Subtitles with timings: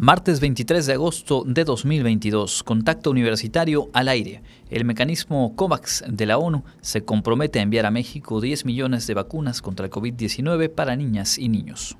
[0.00, 4.42] Martes 23 de agosto de 2022, contacto universitario al aire.
[4.70, 9.14] El mecanismo COVAX de la ONU se compromete a enviar a México 10 millones de
[9.14, 11.96] vacunas contra el COVID-19 para niñas y niños.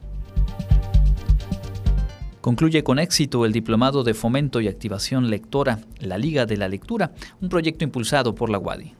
[2.41, 7.11] Concluye con éxito el Diplomado de Fomento y Activación Lectora, la Liga de la Lectura,
[7.41, 8.95] un proyecto impulsado por la UADI.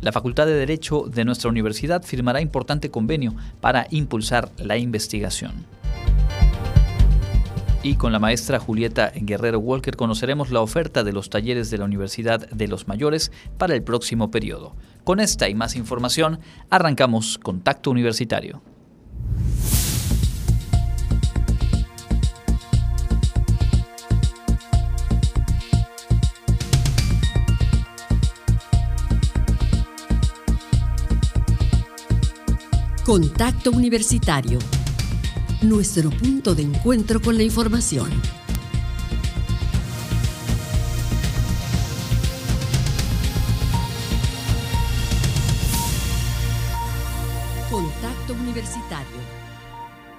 [0.00, 5.64] La Facultad de Derecho de nuestra universidad firmará importante convenio para impulsar la investigación
[7.82, 11.84] y con la maestra Julieta Guerrero Walker conoceremos la oferta de los talleres de la
[11.84, 14.76] Universidad de los Mayores para el próximo periodo.
[15.04, 18.62] Con esta y más información, arrancamos Contacto Universitario.
[33.04, 34.58] Contacto Universitario
[35.62, 38.10] nuestro punto de encuentro con la información.
[47.70, 49.06] Contacto Universitario.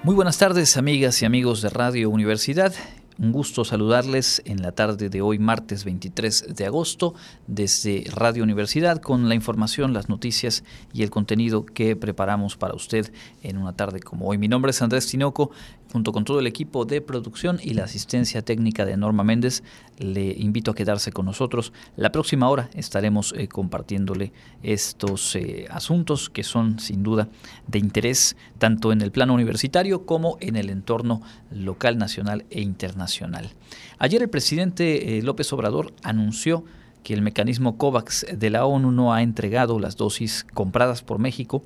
[0.04, 2.72] Muy buenas tardes, amigas y amigos de Radio Universidad.
[3.18, 7.14] Un gusto saludarles en la tarde de hoy, martes 23 de agosto,
[7.46, 13.12] desde Radio Universidad, con la información, las noticias y el contenido que preparamos para usted
[13.42, 14.38] en una tarde como hoy.
[14.38, 15.50] Mi nombre es Andrés Tinoco
[15.92, 19.62] junto con todo el equipo de producción y la asistencia técnica de Norma Méndez,
[19.98, 21.72] le invito a quedarse con nosotros.
[21.96, 24.32] La próxima hora estaremos eh, compartiéndole
[24.62, 27.28] estos eh, asuntos que son sin duda
[27.66, 31.20] de interés tanto en el plano universitario como en el entorno
[31.50, 33.50] local, nacional e internacional.
[33.98, 36.64] Ayer el presidente eh, López Obrador anunció
[37.04, 41.62] que el mecanismo COVAX de la ONU no ha entregado las dosis compradas por México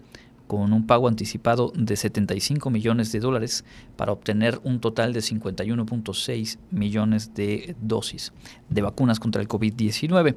[0.47, 3.65] con un pago anticipado de 75 millones de dólares
[3.97, 8.33] para obtener un total de 51.6 millones de dosis
[8.69, 10.37] de vacunas contra el COVID-19.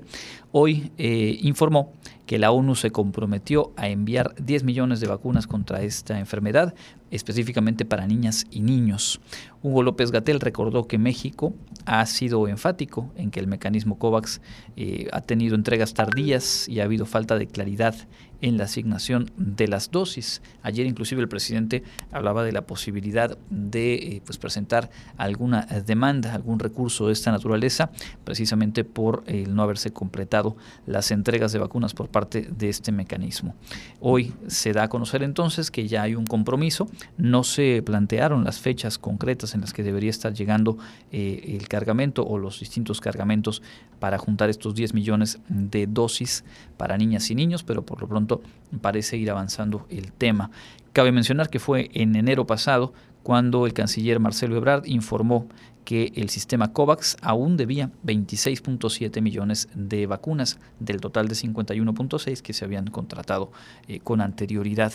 [0.52, 1.94] Hoy eh, informó
[2.30, 6.76] que la ONU se comprometió a enviar 10 millones de vacunas contra esta enfermedad,
[7.10, 9.20] específicamente para niñas y niños.
[9.64, 14.42] Hugo López Gatel recordó que México ha sido enfático en que el mecanismo COVAX
[14.78, 17.96] eh, ha tenido entregas tardías y ha habido falta de claridad
[18.42, 20.42] en la asignación de las dosis.
[20.62, 26.60] Ayer inclusive el presidente hablaba de la posibilidad de eh, pues presentar alguna demanda, algún
[26.60, 27.90] recurso de esta naturaleza,
[28.24, 33.56] precisamente por el no haberse completado las entregas de vacunas por parte de este mecanismo.
[34.00, 36.88] Hoy se da a conocer entonces que ya hay un compromiso,
[37.18, 40.78] no se plantearon las fechas concretas en las que debería estar llegando
[41.12, 43.62] eh, el cargamento o los distintos cargamentos
[44.00, 46.44] para juntar estos 10 millones de dosis
[46.78, 48.42] para niñas y niños, pero por lo pronto
[48.82, 50.52] parece ir avanzando el tema.
[50.94, 52.94] Cabe mencionar que fue en enero pasado
[53.24, 55.48] cuando el canciller Marcelo Ebrard informó
[55.90, 62.54] que el sistema COVAX aún debía 26.7 millones de vacunas del total de 51.6 que
[62.54, 63.52] se habían contratado
[63.88, 64.94] eh, con anterioridad.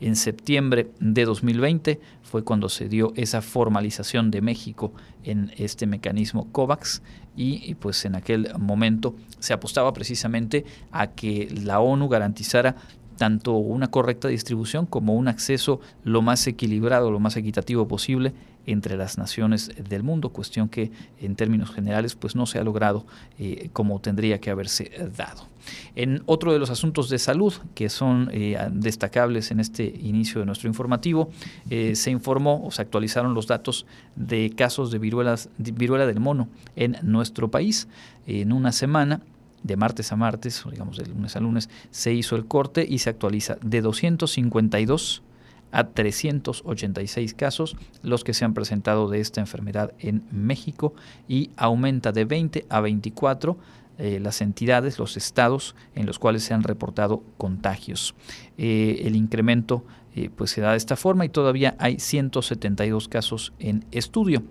[0.00, 4.92] En septiembre de 2020 fue cuando se dio esa formalización de México
[5.24, 7.02] en este mecanismo COVAX
[7.34, 12.76] y, pues en aquel momento se apostaba precisamente a que la ONU garantizara
[13.18, 18.32] tanto una correcta distribución como un acceso lo más equilibrado, lo más equitativo posible
[18.64, 20.90] entre las naciones del mundo, cuestión que
[21.20, 23.06] en términos generales pues no se ha logrado
[23.38, 25.48] eh, como tendría que haberse dado.
[25.96, 30.46] En otro de los asuntos de salud que son eh, destacables en este inicio de
[30.46, 31.30] nuestro informativo,
[31.70, 33.86] eh, se informó o se actualizaron los datos
[34.16, 37.88] de casos de, de viruela del mono en nuestro país.
[38.26, 39.22] En una semana
[39.62, 42.98] de martes a martes, o digamos de lunes a lunes, se hizo el corte y
[42.98, 45.22] se actualiza de 252
[45.70, 50.94] a 386 casos los que se han presentado de esta enfermedad en México
[51.28, 53.58] y aumenta de 20 a 24
[53.98, 58.14] eh, las entidades, los estados en los cuales se han reportado contagios.
[58.56, 59.84] Eh, el incremento
[60.18, 64.42] eh, pues se da de esta forma y todavía hay 172 casos en estudio.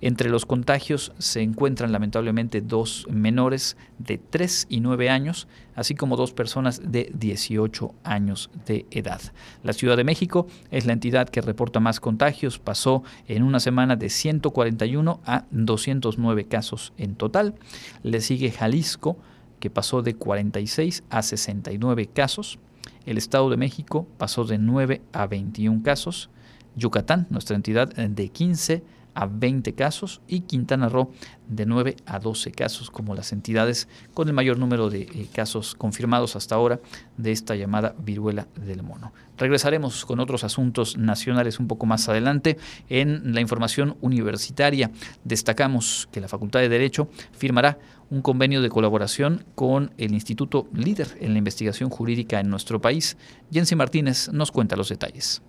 [0.00, 6.16] Entre los contagios se encuentran lamentablemente dos menores de 3 y 9 años, así como
[6.16, 9.20] dos personas de 18 años de edad.
[9.62, 13.96] La Ciudad de México es la entidad que reporta más contagios, pasó en una semana
[13.96, 17.56] de 141 a 209 casos en total.
[18.02, 19.18] Le sigue Jalisco,
[19.58, 22.58] que pasó de 46 a 69 casos.
[23.06, 26.30] El Estado de México pasó de 9 a 21 casos.
[26.76, 28.82] Yucatán, nuestra entidad, de 15
[29.14, 31.12] a 20 casos y Quintana Roo
[31.48, 35.74] de 9 a 12 casos como las entidades con el mayor número de eh, casos
[35.74, 36.80] confirmados hasta ahora
[37.16, 39.12] de esta llamada viruela del mono.
[39.36, 42.58] Regresaremos con otros asuntos nacionales un poco más adelante.
[42.88, 44.90] En la información universitaria
[45.24, 47.78] destacamos que la Facultad de Derecho firmará
[48.10, 53.16] un convenio de colaboración con el Instituto Líder en la investigación jurídica en nuestro país.
[53.52, 55.42] Jensi Martínez nos cuenta los detalles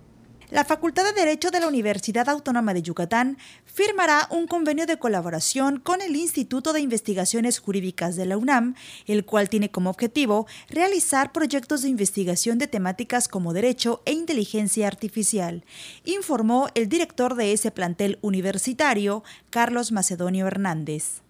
[0.52, 5.80] la Facultad de Derecho de la Universidad Autónoma de Yucatán firmará un convenio de colaboración
[5.80, 8.74] con el Instituto de Investigaciones Jurídicas de la UNAM,
[9.06, 14.86] el cual tiene como objetivo realizar proyectos de investigación de temáticas como derecho e inteligencia
[14.86, 15.64] artificial,
[16.04, 21.22] informó el director de ese plantel universitario, Carlos Macedonio Hernández.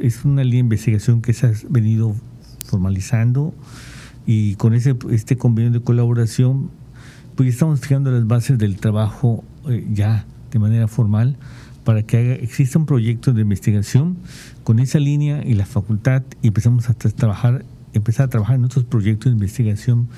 [0.00, 2.14] Es una línea de investigación que se ha venido
[2.66, 3.54] formalizando
[4.26, 6.70] y con ese, este convenio de colaboración
[7.36, 11.36] pues estamos fijando las bases del trabajo eh, ya de manera formal
[11.84, 14.16] para que exista un proyecto de investigación
[14.64, 18.84] con esa línea y la facultad y empezamos a trabajar empezar a trabajar en otros
[18.84, 20.08] proyectos de investigación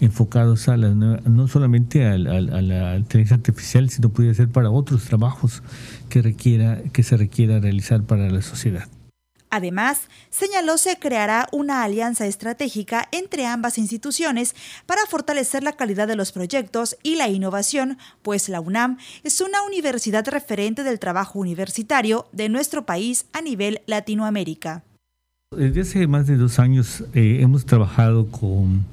[0.00, 5.62] enfocados a la, no solamente a, la inteligencia artificial, sino puede ser para otros trabajos
[6.08, 8.88] que requiera que se requiera realizar para la sociedad.
[9.50, 14.54] Además, señaló se creará una alianza estratégica entre ambas instituciones
[14.86, 19.62] para fortalecer la calidad de los proyectos y la innovación, pues la UNAM es una
[19.62, 24.82] universidad referente del trabajo universitario de nuestro país a nivel Latinoamérica.
[25.56, 28.84] Desde hace más de dos años eh, hemos trabajado con,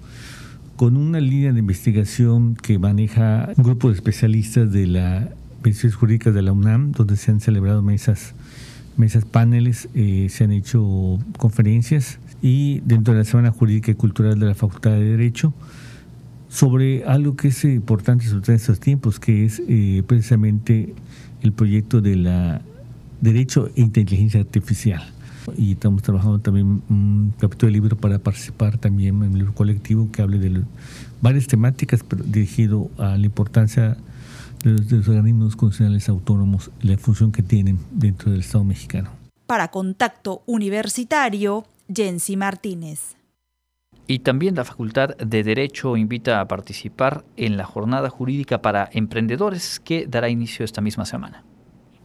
[0.78, 5.30] con una línea de investigación que maneja un grupo de especialistas de la
[5.70, 8.34] Instituciones Jurídicas de la UNAM, donde se han celebrado mesas
[8.98, 14.40] mesas paneles, eh, se han hecho conferencias y dentro de la Semana Jurídica y Cultural
[14.40, 15.54] de la Facultad de Derecho
[16.50, 20.94] sobre algo que es importante sobre estos tiempos, que es eh, precisamente
[21.42, 22.62] el proyecto de la
[23.22, 25.04] Derecho e Inteligencia Artificial.
[25.58, 30.10] Y estamos trabajando también un capítulo de libro para participar también en el libro colectivo
[30.12, 30.64] que hable de
[31.22, 33.98] varias temáticas, pero dirigido a la importancia
[34.74, 39.12] de los organismos constitucionales autónomos la función que tienen dentro del Estado mexicano.
[39.46, 43.16] Para Contacto Universitario, Jensi Martínez.
[44.08, 49.80] Y también la Facultad de Derecho invita a participar en la Jornada Jurídica para Emprendedores
[49.80, 51.44] que dará inicio esta misma semana.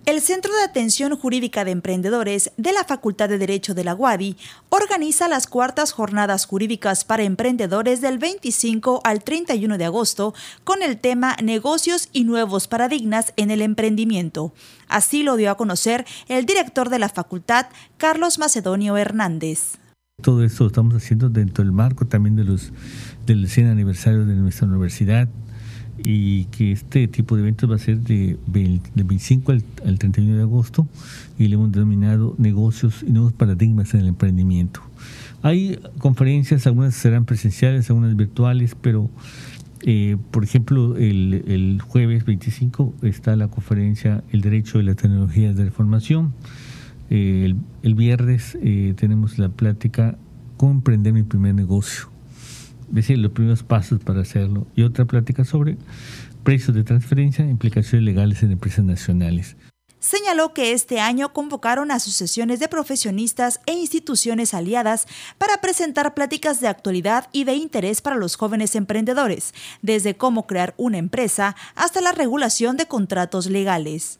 [0.06, 4.36] El Centro de Atención Jurídica de Emprendedores de la Facultad de Derecho de la UADI
[4.70, 10.98] organiza las cuartas jornadas jurídicas para emprendedores del 25 al 31 de agosto con el
[10.98, 14.52] tema Negocios y nuevos paradigmas en el emprendimiento.
[14.88, 17.66] Así lo dio a conocer el director de la facultad,
[17.98, 19.78] Carlos Macedonio Hernández.
[20.22, 22.72] Todo esto lo estamos haciendo dentro del marco también de los
[23.26, 25.28] del 100 aniversario de nuestra universidad
[26.04, 30.86] y que este tipo de eventos va a ser de, 25 al, 31 de agosto
[31.38, 34.80] y le hemos denominado negocios y nuevos paradigmas en el emprendimiento.
[35.42, 39.10] Hay conferencias, algunas serán presenciales, algunas virtuales, pero
[39.82, 45.62] eh, por ejemplo, el, jueves 25 está la conferencia El Derecho y las Tecnologías de
[45.62, 46.34] la Información.
[47.08, 50.16] Eh, el, viernes eh, tenemos la plática
[50.56, 52.09] Cómo emprender mi primer negocio
[52.90, 55.76] decir los primeros pasos para hacerlo y otra plática sobre
[56.42, 59.56] precios de transferencia e implicaciones legales en empresas nacionales.
[60.00, 65.06] Señaló que este año convocaron asociaciones de profesionistas e instituciones aliadas
[65.36, 69.52] para presentar pláticas de actualidad y de interés para los jóvenes emprendedores,
[69.82, 74.19] desde cómo crear una empresa hasta la regulación de contratos legales.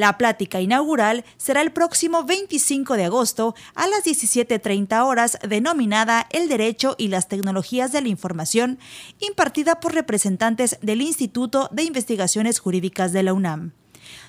[0.00, 6.48] La plática inaugural será el próximo 25 de agosto a las 17.30 horas denominada El
[6.48, 8.78] Derecho y las Tecnologías de la Información,
[9.18, 13.72] impartida por representantes del Instituto de Investigaciones Jurídicas de la UNAM.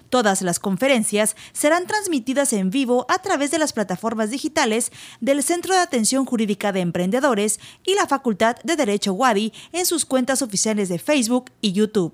[0.10, 5.74] Todas las conferencias serán transmitidas en vivo a través de las plataformas digitales del Centro
[5.74, 10.90] de Atención Jurídica de Emprendedores y la Facultad de Derecho Wadi en sus cuentas oficiales
[10.90, 12.13] de Facebook y YouTube.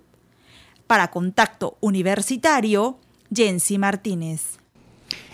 [0.85, 2.99] Para Contacto Universitario,
[3.33, 4.59] Jensi Martínez.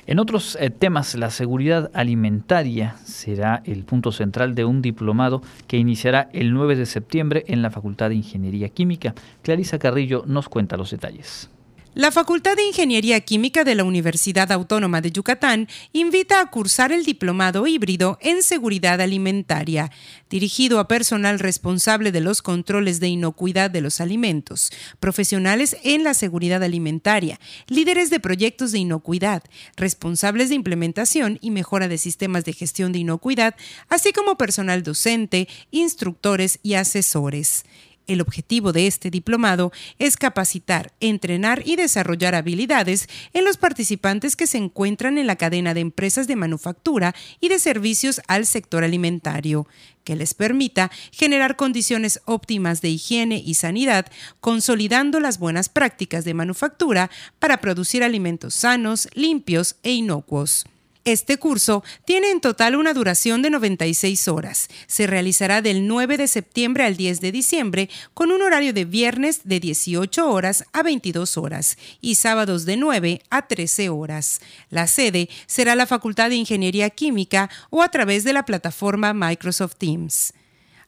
[0.05, 5.77] En otros eh, temas, la seguridad alimentaria será el punto central de un diplomado que
[5.77, 9.15] iniciará el 9 de septiembre en la Facultad de Ingeniería Química.
[9.43, 11.50] Clarisa Carrillo nos cuenta los detalles.
[11.95, 17.05] La Facultad de Ingeniería Química de la Universidad Autónoma de Yucatán invita a cursar el
[17.05, 19.91] diplomado híbrido en seguridad alimentaria,
[20.27, 26.15] dirigido a personal responsable de los controles de inocuidad de los alimentos, profesionales en la
[26.15, 29.43] seguridad alimentaria, líderes de proyectos de inocuidad,
[29.77, 33.53] responsables de implementación y mejora de sistemas de gestión de inocuidad,
[33.88, 37.65] así como personal docente, instructores y asesores.
[38.05, 44.48] El objetivo de este diplomado es capacitar, entrenar y desarrollar habilidades en los participantes que
[44.48, 49.67] se encuentran en la cadena de empresas de manufactura y de servicios al sector alimentario,
[50.03, 54.07] que les permita generar condiciones óptimas de higiene y sanidad,
[54.41, 60.65] consolidando las buenas prácticas de manufactura para producir alimentos sanos, limpios e inocuos.
[61.05, 64.69] Este curso tiene en total una duración de 96 horas.
[64.88, 69.41] Se realizará del 9 de septiembre al 10 de diciembre con un horario de viernes
[69.43, 74.39] de 18 horas a 22 horas y sábados de 9 a 13 horas.
[74.69, 79.75] La sede será la Facultad de Ingeniería Química o a través de la plataforma Microsoft
[79.77, 80.33] Teams.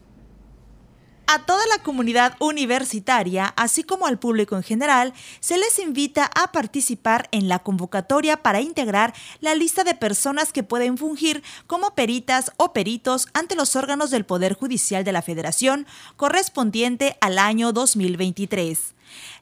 [1.34, 6.52] A toda la comunidad universitaria, así como al público en general, se les invita a
[6.52, 12.52] participar en la convocatoria para integrar la lista de personas que pueden fungir como peritas
[12.58, 15.88] o peritos ante los órganos del Poder Judicial de la Federación
[16.18, 18.94] correspondiente al año 2023.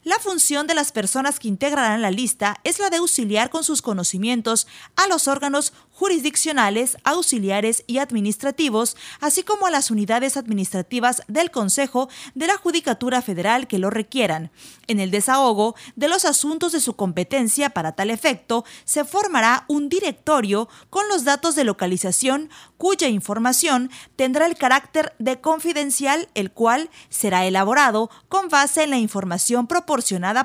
[0.03, 3.84] La función de las personas que integrarán la lista es la de auxiliar con sus
[3.84, 4.65] conocimientos
[4.96, 12.10] a los órganos jurisdiccionales, auxiliares y administrativos, así como a las unidades administrativas del Consejo
[12.34, 14.50] de la Judicatura Federal que lo requieran.
[14.88, 19.88] En el desahogo de los asuntos de su competencia para tal efecto, se formará un
[19.88, 26.89] directorio con los datos de localización cuya información tendrá el carácter de confidencial, el cual
[27.10, 29.91] será elaborado con base en la información proporcionada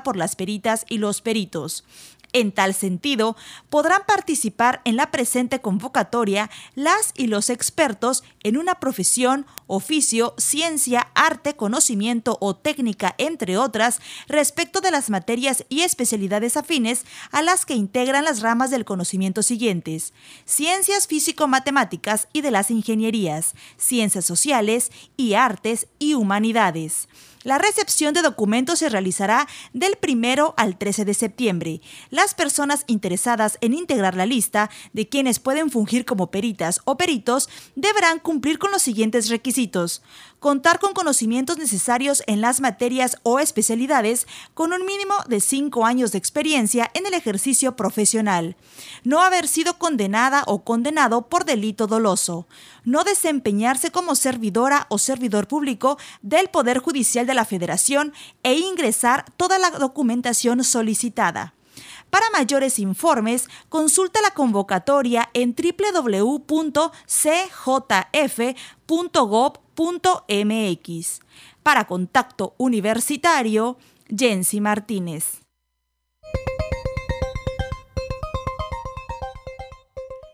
[0.03, 1.85] por las peritas y los peritos.
[2.33, 3.37] En tal sentido,
[3.69, 11.07] podrán participar en la presente convocatoria las y los expertos en una profesión, oficio, ciencia,
[11.15, 17.65] arte, conocimiento o técnica, entre otras, respecto de las materias y especialidades afines a las
[17.65, 20.11] que integran las ramas del conocimiento siguientes:
[20.43, 27.07] ciencias físico-matemáticas y de las ingenierías, ciencias sociales y artes y humanidades.
[27.47, 31.79] La recepción de documentos se realizará del 1 al 13 de septiembre.
[32.09, 37.47] Las personas interesadas en integrar la lista de quienes pueden fungir como peritas o peritos
[37.77, 40.01] deberán cumplir con los siguientes requisitos.
[40.39, 46.11] Contar con conocimientos necesarios en las materias o especialidades con un mínimo de 5 años
[46.11, 48.55] de experiencia en el ejercicio profesional.
[49.03, 52.45] No haber sido condenada o condenado por delito doloso.
[52.83, 58.13] No desempeñarse como servidora o servidor público del Poder Judicial de la Federación
[58.43, 61.55] e ingresar toda la documentación solicitada.
[62.11, 65.55] Para mayores informes, consulta la convocatoria en
[71.61, 73.77] Para contacto universitario,
[74.09, 75.41] Jensi Martínez.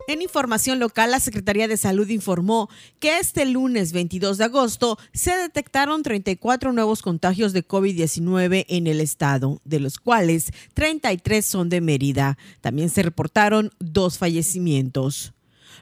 [0.08, 2.70] En información local, la Secretaría de Salud informó
[3.00, 9.02] que este lunes 22 de agosto se detectaron 34 nuevos contagios de COVID-19 en el
[9.02, 12.38] estado, de los cuales 33 son de Mérida.
[12.62, 15.34] También se reportaron dos fallecimientos.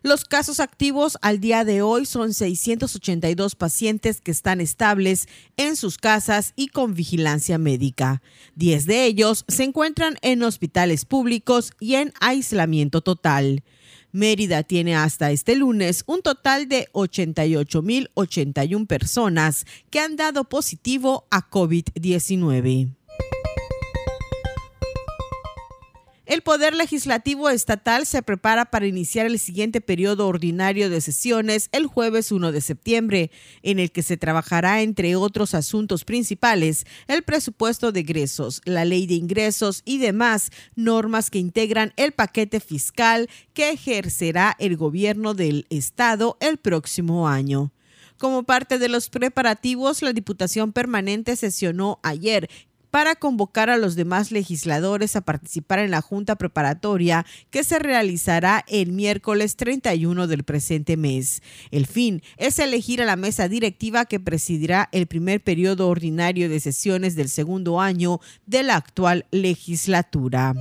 [0.03, 5.27] Los casos activos al día de hoy son 682 pacientes que están estables
[5.58, 8.24] en sus casas y con vigilancia médica.
[8.55, 13.63] Diez de ellos se encuentran en hospitales públicos y en aislamiento total.
[14.12, 21.48] Mérida tiene hasta este lunes un total de 88.081 personas que han dado positivo a
[21.48, 23.00] COVID-19.
[26.32, 31.88] El Poder Legislativo Estatal se prepara para iniciar el siguiente periodo ordinario de sesiones el
[31.88, 33.32] jueves 1 de septiembre,
[33.64, 39.08] en el que se trabajará, entre otros asuntos principales, el presupuesto de egresos, la ley
[39.08, 45.68] de ingresos y demás normas que integran el paquete fiscal que ejercerá el gobierno del
[45.70, 47.74] Estado el próximo año.
[48.22, 52.52] Como parte de los preparativos, la Diputación Permanente sesionó ayer
[52.91, 58.63] para convocar a los demás legisladores a participar en la junta preparatoria que se realizará
[58.67, 61.41] el miércoles 31 del presente mes.
[61.71, 66.60] El fin es elegir a la mesa directiva que presidirá el primer periodo ordinario de
[66.60, 70.53] sesiones del segundo año de la actual legislatura.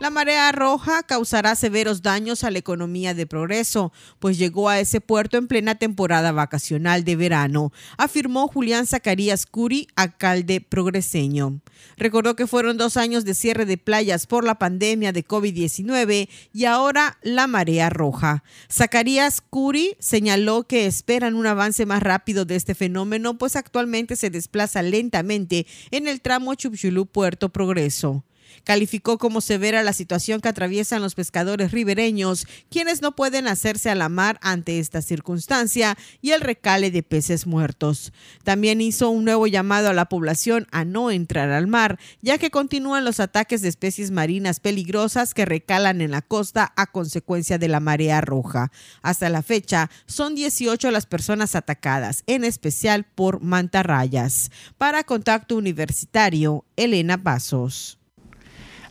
[0.00, 5.02] La marea roja causará severos daños a la economía de Progreso, pues llegó a ese
[5.02, 11.60] puerto en plena temporada vacacional de verano, afirmó Julián Zacarías Curi, alcalde progreseño.
[11.98, 16.64] Recordó que fueron dos años de cierre de playas por la pandemia de COVID-19 y
[16.64, 18.42] ahora la marea roja.
[18.72, 24.30] Zacarías Curi señaló que esperan un avance más rápido de este fenómeno, pues actualmente se
[24.30, 28.24] desplaza lentamente en el tramo Chupchulú-Puerto Progreso.
[28.64, 33.94] Calificó como severa la situación que atraviesan los pescadores ribereños, quienes no pueden hacerse a
[33.94, 38.12] la mar ante esta circunstancia y el recale de peces muertos.
[38.44, 42.50] También hizo un nuevo llamado a la población a no entrar al mar, ya que
[42.50, 47.68] continúan los ataques de especies marinas peligrosas que recalan en la costa a consecuencia de
[47.68, 48.70] la marea roja.
[49.02, 54.50] Hasta la fecha, son 18 las personas atacadas, en especial por mantarrayas.
[54.78, 57.99] Para Contacto Universitario, Elena Pasos.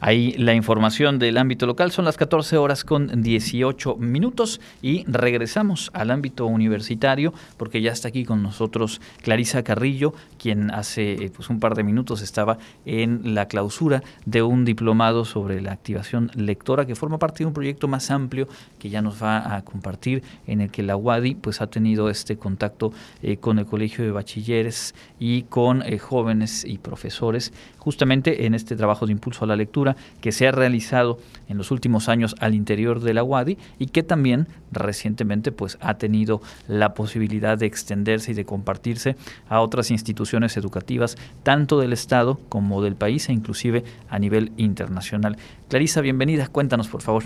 [0.01, 1.91] Ahí la información del ámbito local.
[1.91, 8.08] Son las 14 horas con 18 minutos y regresamos al ámbito universitario porque ya está
[8.08, 13.36] aquí con nosotros Clarisa Carrillo, quien hace eh, pues, un par de minutos estaba en
[13.36, 17.89] la clausura de un diplomado sobre la activación lectora que forma parte de un proyecto
[17.89, 18.48] más amplio
[18.79, 22.38] que ya nos va a compartir en el que la UADI pues ha tenido este
[22.38, 28.53] contacto eh, con el Colegio de Bachilleres y con eh, jóvenes y profesores justamente en
[28.53, 29.88] este trabajo de impulso a la lectura
[30.22, 34.03] que se ha realizado en los últimos años al interior de la UADI y que
[34.03, 39.15] también recientemente pues ha tenido la posibilidad de extenderse y de compartirse
[39.48, 45.38] a otras instituciones educativas tanto del estado como del país e inclusive a nivel internacional.
[45.69, 47.24] Clarisa, bienvenida, cuéntanos por favor.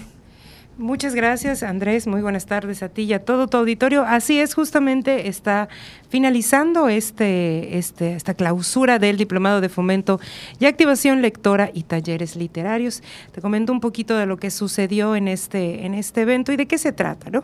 [0.80, 2.08] Muchas gracias, Andrés.
[2.08, 4.06] Muy buenas tardes a ti y a todo tu auditorio.
[4.06, 5.70] Así es, justamente está
[6.10, 10.20] finalizando este, este, esta clausura del Diplomado de Fomento
[10.60, 13.04] y Activación Lectora y Talleres Literarios.
[13.34, 16.66] Te comento un poquito de lo que sucedió en este, en este evento y de
[16.66, 17.30] qué se trata.
[17.30, 17.44] ¿no?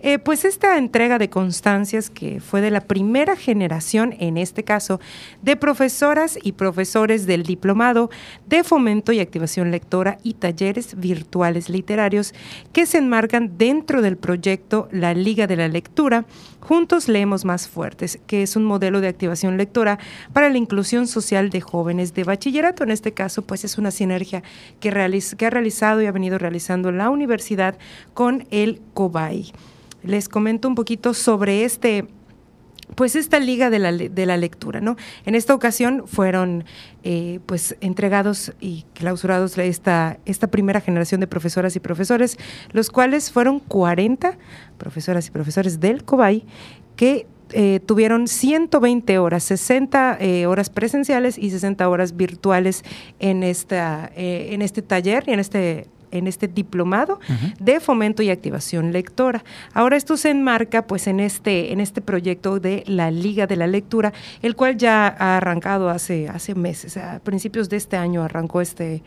[0.00, 5.00] Eh, pues esta entrega de constancias que fue de la primera generación, en este caso,
[5.42, 8.08] de profesoras y profesores del Diplomado
[8.46, 12.32] de Fomento y Activación Lectora y Talleres Virtuales Literarios
[12.72, 16.26] que se enmarcan dentro del proyecto La Liga de la Lectura,
[16.60, 19.98] Juntos Leemos Más Fuertes, que es un modelo de activación lectora
[20.32, 22.84] para la inclusión social de jóvenes de bachillerato.
[22.84, 24.44] En este caso, pues es una sinergia
[24.78, 24.90] que,
[25.36, 27.78] que ha realizado y ha venido realizando la universidad
[28.14, 29.52] con el COBAI.
[30.02, 32.06] Les comento un poquito sobre este
[32.94, 34.96] pues esta liga de la, de la, lectura, ¿no?
[35.26, 36.64] En esta ocasión fueron
[37.04, 42.38] eh, pues entregados y clausurados esta, esta primera generación de profesoras y profesores,
[42.72, 44.38] los cuales fueron 40
[44.78, 46.44] profesoras y profesores del COBAI
[46.96, 52.84] que eh, tuvieron 120 horas, 60 eh, horas presenciales y 60 horas virtuales
[53.18, 57.20] en, esta, en este taller y en este en este diplomado
[57.58, 59.44] de fomento y activación lectora.
[59.74, 63.66] Ahora esto se enmarca pues en este, en este proyecto de la Liga de la
[63.66, 68.60] Lectura, el cual ya ha arrancado hace, hace meses, a principios de este año arrancó
[68.60, 69.02] este,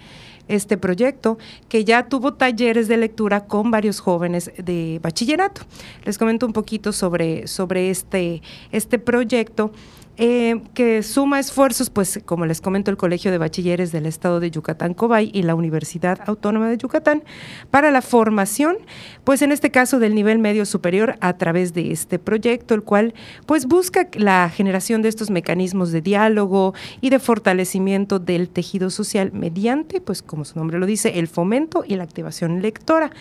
[0.47, 1.37] este proyecto,
[1.69, 5.61] que ya tuvo talleres de lectura con varios jóvenes de bachillerato.
[6.03, 9.71] Les comento un poquito sobre, sobre este, este proyecto.
[10.17, 14.51] Eh, que suma esfuerzos, pues como les comento, el Colegio de Bachilleres del Estado de
[14.51, 17.23] Yucatán, Cobay, y la Universidad Autónoma de Yucatán,
[17.71, 18.77] para la formación,
[19.23, 23.13] pues en este caso del nivel medio superior a través de este proyecto, el cual
[23.45, 29.31] pues busca la generación de estos mecanismos de diálogo y de fortalecimiento del tejido social
[29.31, 33.11] mediante, pues como su nombre lo dice, el fomento y la activación lectora.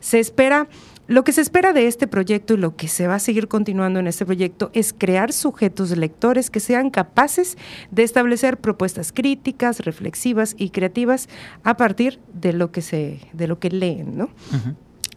[0.00, 0.68] Se espera
[1.10, 3.98] lo que se espera de este proyecto y lo que se va a seguir continuando
[3.98, 7.58] en este proyecto es crear sujetos lectores que sean capaces
[7.90, 11.28] de establecer propuestas críticas, reflexivas y creativas
[11.64, 14.28] a partir de lo que se, de lo que leen, ¿no?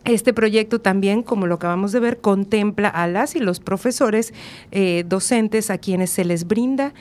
[0.04, 4.34] Este proyecto también, como lo acabamos de ver, contempla a las y los profesores
[4.72, 6.96] eh, docentes a quienes se les brinda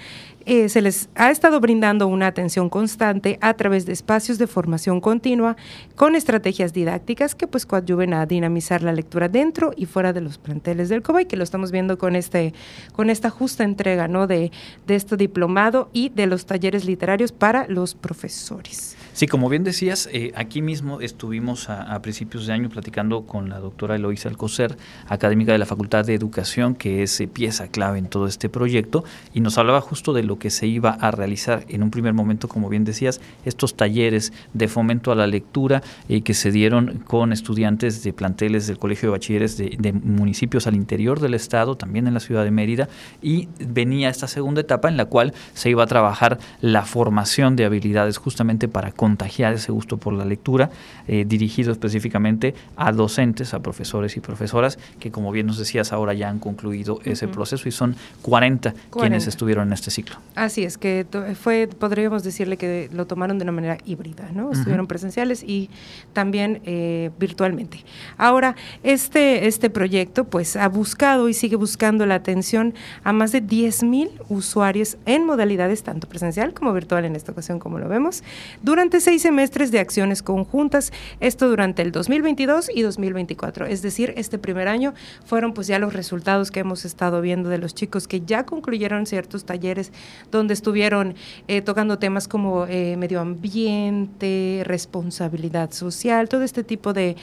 [0.46, 5.00] eh, se les ha estado brindando una atención constante a través de espacios de formación
[5.00, 5.56] continua
[5.96, 10.38] con estrategias didácticas que pues coadyuven a dinamizar la lectura dentro y fuera de los
[10.38, 12.54] planteles del COBAY, que lo estamos viendo con este
[12.92, 14.26] con esta justa entrega ¿no?
[14.26, 14.52] de,
[14.86, 18.96] de este diplomado y de los talleres literarios para los profesores.
[19.14, 23.58] Sí, como bien decías, eh, aquí mismo estuvimos a, principios de año platicando con la
[23.58, 28.08] doctora Eloisa Alcocer, académica de la Facultad de Educación, que es eh, pieza clave en
[28.08, 31.82] todo este proyecto, y nos hablaba justo de lo que se iba a realizar en
[31.82, 36.34] un primer momento, como bien decías, estos talleres de fomento a la lectura eh, que
[36.34, 41.34] se dieron con estudiantes de planteles del Colegio de Bachilleres de, municipios al interior del
[41.34, 42.88] estado, también en la ciudad de Mérida,
[43.20, 47.64] y venía esta segunda etapa en la cual se iba a trabajar la formación de
[47.64, 50.70] habilidades justamente para contagiar ese gusto por la lectura,
[51.08, 56.14] eh, dirigido específicamente a docentes, a profesores y profesoras, que como bien nos decías, ahora
[56.14, 60.16] ya han concluido ese proceso y son 40, quienes estuvieron en este ciclo.
[60.34, 61.06] Así es, que
[61.38, 64.50] fue, podríamos decirle que lo tomaron de una manera híbrida, ¿no?
[64.50, 65.68] Estuvieron presenciales y
[66.14, 67.84] también eh, virtualmente.
[68.16, 72.72] Ahora, este, este proyecto pues ha buscado y sigue buscando la atención
[73.04, 77.58] a más de 10 mil usuarios en modalidades tanto presencial como virtual en esta ocasión,
[77.58, 78.22] como lo vemos,
[78.62, 83.66] durante seis semestres de acciones conjuntas, esto durante el 2022 y 2024.
[83.66, 84.94] Es decir, este primer año
[85.26, 89.04] fueron pues ya los resultados que hemos estado viendo de los chicos que ya concluyeron
[89.04, 89.92] ciertos talleres
[90.30, 91.14] donde estuvieron
[91.48, 97.16] eh, tocando temas como eh, medio ambiente, responsabilidad social, todo este tipo de,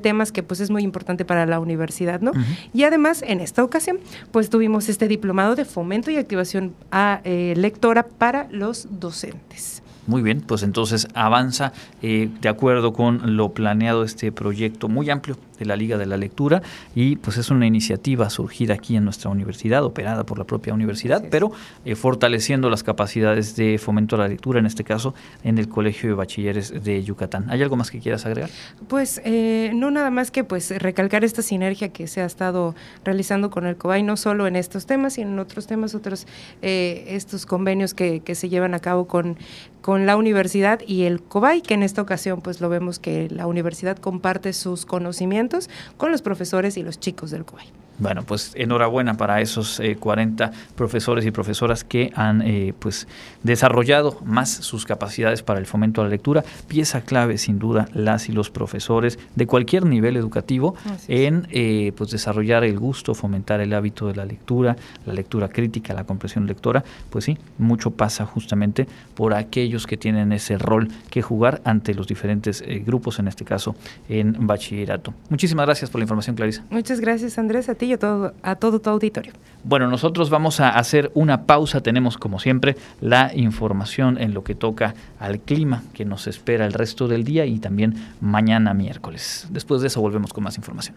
[0.00, 2.32] temas que pues es muy importante para la universidad, ¿no?
[2.72, 3.98] Y además, en esta ocasión,
[4.30, 9.81] pues tuvimos este diplomado de fomento y activación a eh, lectora para los docentes.
[10.06, 15.36] Muy bien, pues entonces avanza eh, de acuerdo con lo planeado este proyecto muy amplio
[15.60, 16.60] de la Liga de la Lectura
[16.92, 21.22] y pues es una iniciativa surgida aquí en nuestra universidad, operada por la propia universidad,
[21.30, 21.52] pero
[21.84, 26.08] eh, fortaleciendo las capacidades de fomento a la lectura, en este caso en el Colegio
[26.08, 27.48] de Bachilleres de Yucatán.
[27.48, 28.50] ¿Hay algo más que quieras agregar?
[28.88, 33.50] Pues eh, no nada más que pues recalcar esta sinergia que se ha estado realizando
[33.50, 36.26] con el COBAI, no solo en estos temas, sino en otros temas, otros
[36.60, 39.36] estos convenios que, que se llevan a cabo con
[39.82, 43.46] con la universidad y el COBAI, que en esta ocasión pues lo vemos que la
[43.46, 45.68] universidad comparte sus conocimientos
[45.98, 47.66] con los profesores y los chicos del COBAI.
[48.02, 53.06] Bueno, pues enhorabuena para esos 40 eh, profesores y profesoras que han eh, pues
[53.44, 56.42] desarrollado más sus capacidades para el fomento a la lectura.
[56.66, 60.74] Pieza clave, sin duda, las y los profesores de cualquier nivel educativo
[61.06, 64.74] en eh, pues desarrollar el gusto, fomentar el hábito de la lectura,
[65.06, 66.82] la lectura crítica, la comprensión lectora.
[67.08, 72.08] Pues sí, mucho pasa justamente por aquellos que tienen ese rol que jugar ante los
[72.08, 73.76] diferentes grupos, en este caso
[74.08, 75.14] en bachillerato.
[75.28, 76.64] Muchísimas gracias por la información, Clarisa.
[76.68, 79.32] Muchas gracias, Andrés todo, a todo tu auditorio.
[79.64, 81.80] Bueno, nosotros vamos a hacer una pausa.
[81.80, 86.72] Tenemos, como siempre, la información en lo que toca al clima que nos espera el
[86.72, 89.46] resto del día y también mañana miércoles.
[89.50, 90.96] Después de eso volvemos con más información.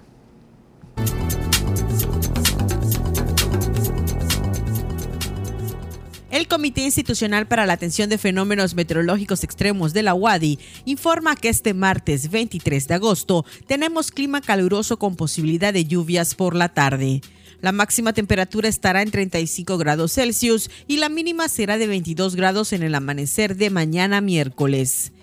[6.35, 11.47] El Comité Institucional para la Atención de Fenómenos Meteorológicos Extremos de la UADI informa que
[11.47, 17.21] este martes 23 de agosto tenemos clima caluroso con posibilidad de lluvias por la tarde.
[17.61, 22.73] La máxima temperatura estará en 35 grados Celsius y la mínima será de 22 grados
[22.73, 25.13] en el amanecer de mañana miércoles.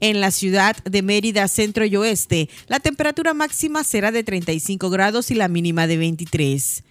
[0.00, 5.30] En la ciudad de Mérida, centro y oeste, la temperatura máxima será de 35 grados
[5.30, 6.84] y la mínima de 23.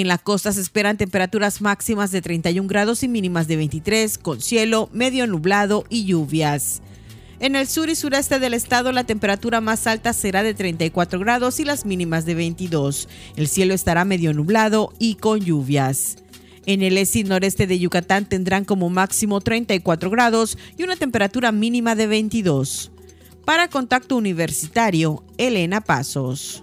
[0.00, 4.40] En la costa se esperan temperaturas máximas de 31 grados y mínimas de 23, con
[4.40, 6.82] cielo medio nublado y lluvias.
[7.40, 11.58] En el sur y sureste del estado la temperatura más alta será de 34 grados
[11.58, 13.08] y las mínimas de 22.
[13.34, 16.18] El cielo estará medio nublado y con lluvias.
[16.64, 21.50] En el este y noreste de Yucatán tendrán como máximo 34 grados y una temperatura
[21.50, 22.92] mínima de 22.
[23.44, 26.62] Para Contacto Universitario, Elena Pasos.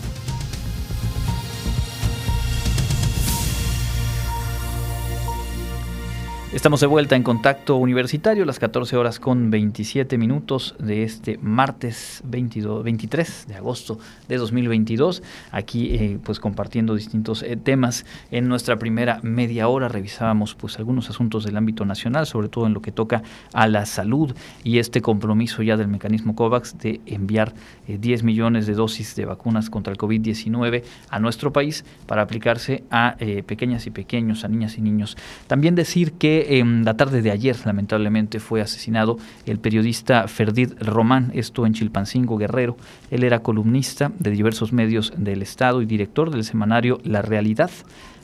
[6.53, 12.21] Estamos de vuelta en contacto universitario, las 14 horas con 27 minutos de este martes
[12.25, 15.23] 22, 23 de agosto de 2022.
[15.53, 18.05] Aquí eh, pues compartiendo distintos eh, temas.
[18.31, 22.73] En nuestra primera media hora revisábamos pues algunos asuntos del ámbito nacional, sobre todo en
[22.73, 24.35] lo que toca a la salud
[24.65, 27.53] y este compromiso ya del mecanismo COVAX de enviar
[27.87, 32.83] 10 eh, millones de dosis de vacunas contra el COVID-19 a nuestro país para aplicarse
[32.91, 35.15] a pequeñas y pequeños, a niñas y niños.
[35.47, 41.31] También decir que en la tarde de ayer, lamentablemente, fue asesinado el periodista Ferdid Román,
[41.33, 42.77] esto en Chilpancingo, Guerrero.
[43.09, 47.71] Él era columnista de diversos medios del Estado y director del semanario La Realidad.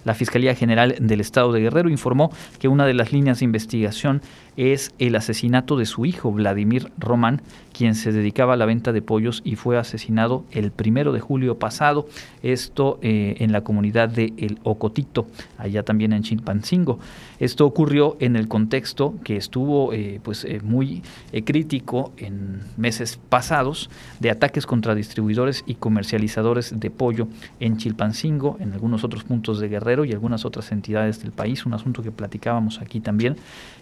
[0.08, 4.22] La Fiscalía General del Estado de Guerrero informó que una de las líneas de investigación
[4.56, 7.42] es el asesinato de su hijo, Vladimir Román,
[7.78, 11.60] quien se dedicaba a la venta de pollos y fue asesinado el primero de julio
[11.60, 12.08] pasado.
[12.42, 15.28] Esto eh, en la comunidad de El Ocotito,
[15.60, 16.98] allá también en Chimpancingo.
[17.40, 21.04] Esto ocurrió en el contexto que estuvo eh, pues, eh, muy
[21.46, 27.28] crítico en meses pasados de ataques contra distribuidores y comercializadores de pollo
[27.60, 31.76] en Chilpancingo, en algunos otros puntos de Guerrero y algunas otras entidades del país, un
[31.76, 33.36] asunto que platicábamos aquí también.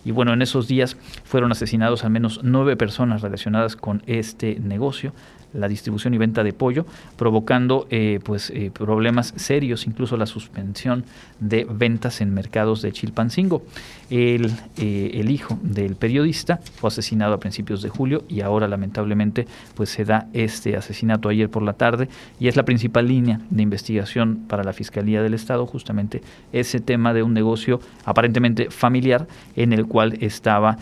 [0.04, 5.14] Y bueno, en esos días fueron asesinados al menos nueve personas relacionadas este negocio
[5.54, 6.86] la distribución y venta de pollo,
[7.18, 11.06] provocando eh, pues eh, problemas serios, incluso la suspensión
[11.40, 13.64] de ventas en mercados de Chilpancingo.
[14.10, 19.48] El, eh, el, hijo del periodista fue asesinado a principios de julio y ahora lamentablemente
[19.74, 22.08] pues se da este asesinato ayer por la tarde
[22.40, 26.22] y es la principal línea de investigación para la Fiscalía del Estado justamente
[26.54, 30.78] ese tema de un negocio aparentemente familiar en el cual estaba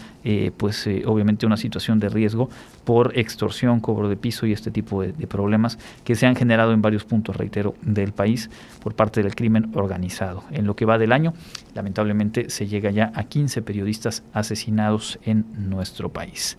[0.58, 2.50] pues obviamente una situación de riesgo
[2.84, 6.82] por extorsión, cobro de piso y este tipo de, problemas que se han generado en
[6.82, 8.50] varios puntos, reitero, del país
[8.82, 10.44] por parte del crimen organizado.
[10.52, 11.34] En lo que va del año,
[11.74, 16.58] lamentablemente se llega ya a 15 periodistas asesinados en nuestro país.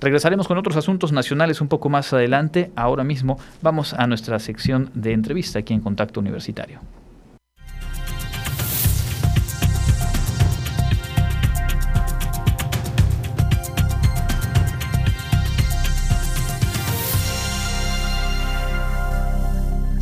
[0.00, 2.70] Regresaremos con otros asuntos nacionales un poco más adelante.
[2.76, 6.80] Ahora mismo vamos a nuestra sección de entrevista aquí en Contacto Universitario.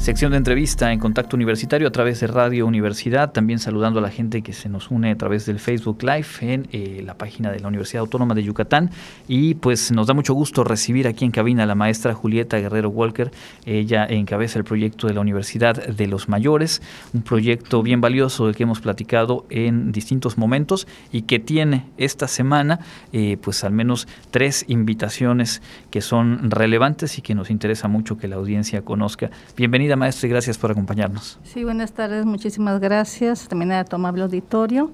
[0.04, 4.10] Sección de entrevista en Contacto Universitario a través de Radio Universidad, también saludando a la
[4.10, 7.60] gente que se nos une a través del Facebook Live en eh, la página de
[7.60, 8.90] la Universidad Autónoma de Yucatán.
[9.28, 12.90] Y pues nos da mucho gusto recibir aquí en cabina a la maestra Julieta Guerrero
[12.90, 13.30] Walker.
[13.64, 16.82] Ella encabeza el proyecto de la Universidad de los Mayores,
[17.14, 22.28] un proyecto bien valioso del que hemos platicado en distintos momentos y que tiene esta
[22.28, 22.80] semana
[23.14, 28.28] eh, pues al menos tres invitaciones que son relevantes y que nos interesa mucho que
[28.28, 29.30] la audiencia conozca.
[29.56, 31.38] Bienvenida maestro, y gracias por acompañarnos.
[31.44, 34.90] Sí, buenas tardes, muchísimas gracias también a tu amable auditorio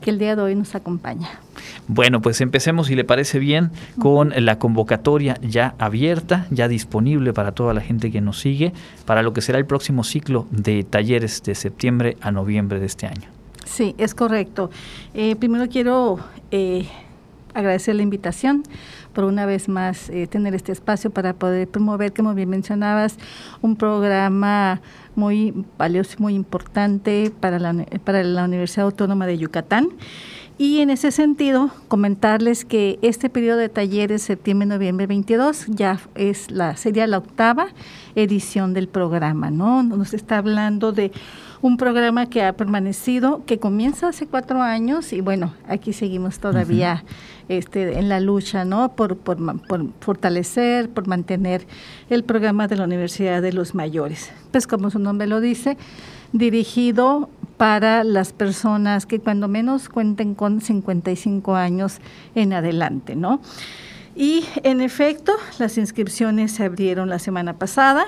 [0.00, 1.28] que el día de hoy nos acompaña.
[1.88, 7.52] Bueno, pues empecemos, si le parece bien, con la convocatoria ya abierta, ya disponible para
[7.52, 8.72] toda la gente que nos sigue,
[9.04, 13.06] para lo que será el próximo ciclo de talleres de septiembre a noviembre de este
[13.06, 13.28] año.
[13.64, 14.70] Sí, es correcto.
[15.14, 16.18] Eh, primero quiero
[16.50, 16.88] eh,
[17.54, 18.62] agradecer la invitación
[19.12, 23.16] por una vez más eh, tener este espacio para poder promover, como bien mencionabas,
[23.62, 24.80] un programa
[25.14, 29.88] muy valioso y muy importante para la, para la Universidad Autónoma de Yucatán.
[30.60, 36.76] Y en ese sentido, comentarles que este periodo de talleres, septiembre-noviembre 22, ya es la,
[36.76, 37.68] sería la octava
[38.14, 39.82] edición del programa, ¿no?
[39.82, 41.12] Nos está hablando de
[41.62, 47.04] un programa que ha permanecido, que comienza hace cuatro años y bueno, aquí seguimos todavía
[47.48, 48.92] este, en la lucha, ¿no?
[48.92, 49.38] Por, por,
[50.00, 51.66] fortalecer, por mantener
[52.08, 54.30] el programa de la Universidad de los Mayores.
[54.52, 55.76] Pues como su nombre lo dice,
[56.32, 61.98] dirigido para las personas que cuando menos cuenten con 55 años
[62.34, 63.40] en adelante, ¿no?
[64.16, 68.06] Y en efecto, las inscripciones se abrieron la semana pasada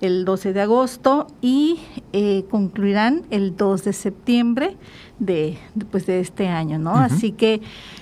[0.00, 1.78] el 12 de agosto y
[2.12, 4.76] eh, concluirán el 2 de septiembre
[5.18, 5.58] de,
[5.90, 6.94] pues, de este año, ¿no?
[6.94, 7.60] Así que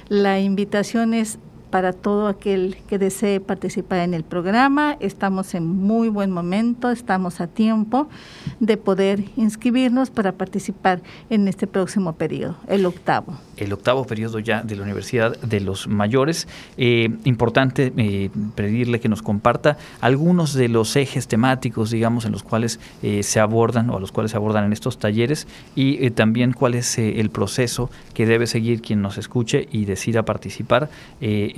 [0.09, 1.38] la invitación es
[1.73, 4.99] para todo aquel que desee participar en el programa.
[5.01, 8.11] Estamos en muy buen momento, estamos a tiempo
[8.61, 13.39] de poder inscribirnos para participar en este próximo periodo, el octavo.
[13.57, 16.47] El octavo periodo ya de la Universidad de los Mayores.
[16.77, 22.43] Eh, importante eh, pedirle que nos comparta algunos de los ejes temáticos, digamos, en los
[22.43, 26.53] cuales eh, se abordan o a los cuales se abordan en estos talleres y también
[26.53, 30.91] cuál es el proceso que debe seguir quien nos escuche y decida participar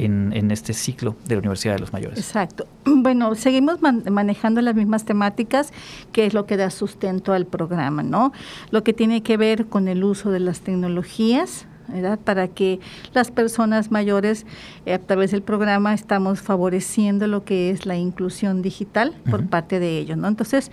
[0.05, 2.19] en, este ciclo de la Universidad de los Mayores.
[2.19, 2.67] Exacto.
[3.05, 5.73] Bueno, seguimos manejando las mismas temáticas,
[6.13, 8.33] que es lo que da sustento al programa, ¿no?
[8.71, 12.19] Lo que tiene que ver con el uso de las tecnologías, ¿verdad?
[12.19, 12.81] para que
[13.13, 14.47] las personas mayores
[14.87, 19.81] eh, a través del programa estamos favoreciendo lo que es la inclusión digital por parte
[19.81, 20.17] de ellos.
[20.17, 20.29] ¿no?
[20.29, 20.71] Entonces,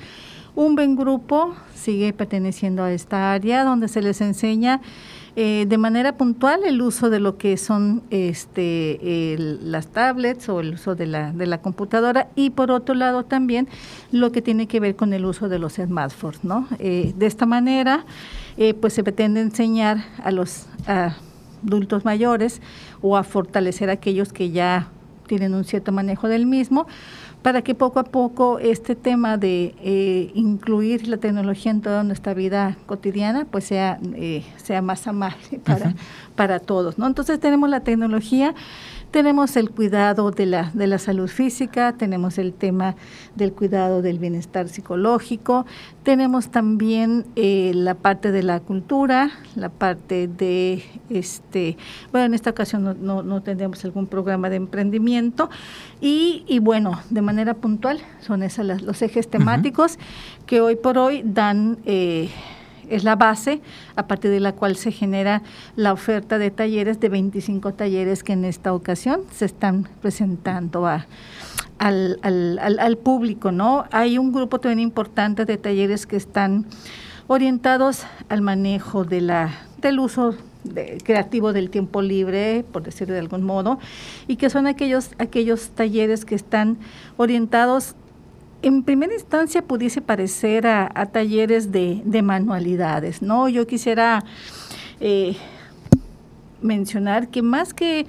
[0.56, 4.82] un buen grupo sigue perteneciendo a esta área donde se les enseña
[5.38, 10.74] eh, de manera puntual el uso de lo que son este, las tablets o el
[10.74, 13.70] uso de la, de la computadora y por otro lado también
[14.12, 16.44] lo que tiene que ver con el uso de los smartphones.
[16.44, 16.68] ¿no?
[16.80, 18.06] Eh, de esta manera
[18.58, 22.62] eh, pues se pretende enseñar a los adultos mayores
[23.02, 24.90] o a fortalecer a aquellos que ya
[25.28, 26.88] tienen un cierto manejo del mismo
[27.42, 32.34] para que poco a poco este tema de eh, incluir la tecnología en toda nuestra
[32.34, 35.96] vida cotidiana pues sea, eh, sea más amable para,
[36.36, 36.98] para todos.
[36.98, 37.08] ¿no?
[37.08, 38.54] Entonces tenemos la tecnología
[39.12, 42.96] tenemos el cuidado de la, de la salud física, tenemos el tema
[43.36, 45.66] del cuidado del bienestar psicológico,
[46.04, 51.78] tenemos también eh, la parte de la cultura, la parte de, este,
[52.12, 55.50] bueno, en esta ocasión no, no, tendremos algún programa de emprendimiento
[56.00, 60.00] y, y, bueno, de manera puntual son esos los ejes temáticos
[60.46, 61.78] que hoy por hoy dan...
[61.86, 62.30] Eh,
[62.92, 63.62] es la base
[63.96, 65.42] a partir de la cual se genera
[65.76, 71.08] la oferta de talleres de 25 talleres que en esta ocasión se están presentando a,
[71.80, 73.86] al, al, público, ¿no?
[73.92, 76.66] Hay un grupo también importante de talleres que están
[77.28, 79.52] orientados al manejo de la,
[79.82, 80.36] del uso
[81.04, 83.80] creativo del tiempo libre, por decirlo de algún modo,
[84.28, 86.78] y que son aquellos, aquellos talleres que están
[87.18, 87.96] orientados
[88.62, 93.50] en primera instancia pudiese parecer a, talleres de, manualidades, ¿no?
[93.50, 94.24] Yo quisiera
[95.00, 95.36] eh,
[96.62, 98.06] mencionar que más que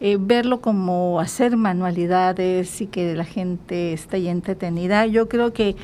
[0.00, 5.76] eh, verlo como hacer manualidades y que la gente está ahí entretenida, yo creo que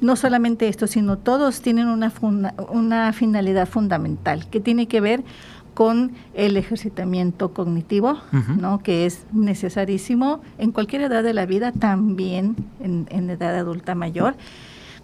[0.00, 2.12] no solamente esto, sino todos tienen una,
[2.70, 5.22] una finalidad fundamental que tiene que ver
[5.80, 8.18] con el ejercitamiento cognitivo,
[8.58, 8.82] ¿no?
[8.82, 14.34] que es necesarísimo en cualquier edad de la vida, también en, en edad adulta mayor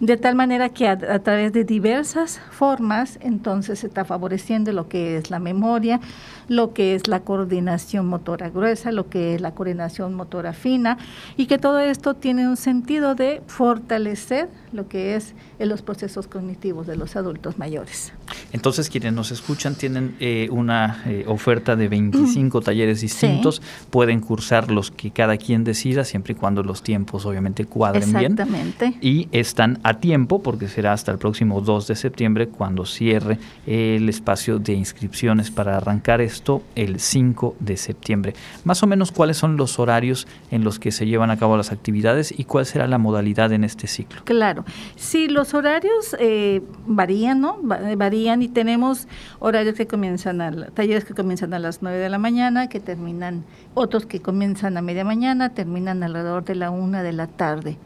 [0.00, 5.16] de tal manera que a, través de diversas formas entonces se está favoreciendo lo que
[5.16, 6.00] es la memoria,
[6.48, 10.98] lo que es la coordinación motora gruesa, lo que es la coordinación motora fina
[11.36, 16.26] y que todo esto tiene un sentido de fortalecer lo que es en los procesos
[16.26, 18.12] cognitivos de los adultos mayores.
[18.52, 24.70] Entonces quienes nos escuchan tienen eh, una eh, oferta de 25 talleres distintos, pueden cursar
[24.70, 28.32] los que cada quien decida siempre y cuando los tiempos obviamente cuadren bien.
[28.32, 28.94] Exactamente.
[29.00, 34.08] Y están a tiempo porque será hasta el próximo 2 de septiembre cuando cierre el
[34.08, 38.34] espacio de inscripciones para arrancar esto el 5 de septiembre.
[38.64, 41.70] Más o menos cuáles son los horarios en los que se llevan a cabo las
[41.70, 44.22] actividades y cuál será la modalidad en este ciclo.
[44.24, 44.64] Claro,
[44.96, 47.60] sí, los horarios eh, varían, ¿no?
[47.62, 49.06] Varían y tenemos
[49.38, 53.44] horarios que comienzan a, talleres que comienzan a las 9 de la mañana, que terminan,
[53.74, 57.78] otros que comienzan a media mañana, terminan alrededor de la 1 de la tarde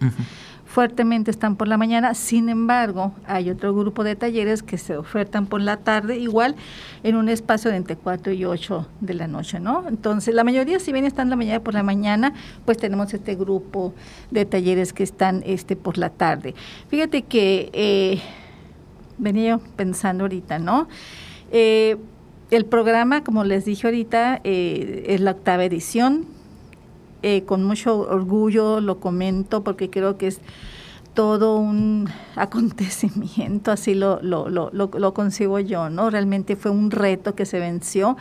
[0.71, 5.47] fuertemente están por la mañana, sin embargo, hay otro grupo de talleres que se ofertan
[5.47, 6.55] por la tarde, igual
[7.03, 9.89] en un espacio de entre 4 y 8 de la noche, ¿no?
[9.89, 13.95] Entonces, la mayoría, si bien están la mañana por la mañana, pues tenemos este grupo
[14.31, 16.55] de talleres que están este por la tarde.
[16.89, 18.21] Fíjate que eh,
[19.19, 20.87] venía pensando ahorita, ¿no?
[21.51, 21.97] Eh,
[22.53, 26.27] el programa, como les dije ahorita, eh, es la octava edición,
[27.23, 30.41] eh, con mucho orgullo lo comento porque creo que es
[31.15, 36.11] todo un acontecimiento, así lo, lo, lo, lo, concibo yo, ¿no?
[36.11, 38.17] Realmente fue un reto que se venció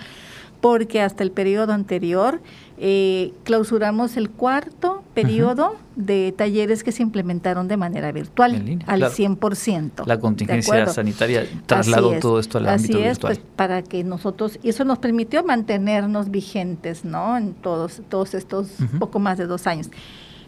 [0.62, 2.42] porque hasta el periodo anterior
[2.82, 10.06] eh, clausuramos el cuarto periodo de talleres que se implementaron de manera virtual al 100%.
[10.06, 13.12] La contingencia sanitaria trasladó todo esto al ámbito virtual.
[13.12, 17.38] Así es, pues para que nosotros, y eso nos permitió mantenernos vigentes, ¿no?
[17.38, 19.90] En todos, todos estos poco más de dos años.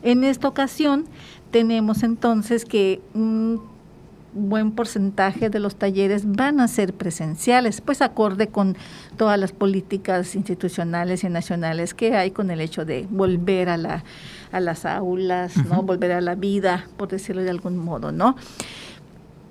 [0.02, 1.06] En esta ocasión
[1.52, 3.62] tenemos entonces que un
[4.34, 8.78] buen porcentaje de los talleres van a ser presenciales, pues acorde con
[9.18, 14.04] todas las políticas institucionales y nacionales que hay con el hecho de volver a, la,
[14.52, 15.84] a las aulas, ¿no?
[15.84, 18.36] volver a la vida, por decirlo de algún modo, ¿no?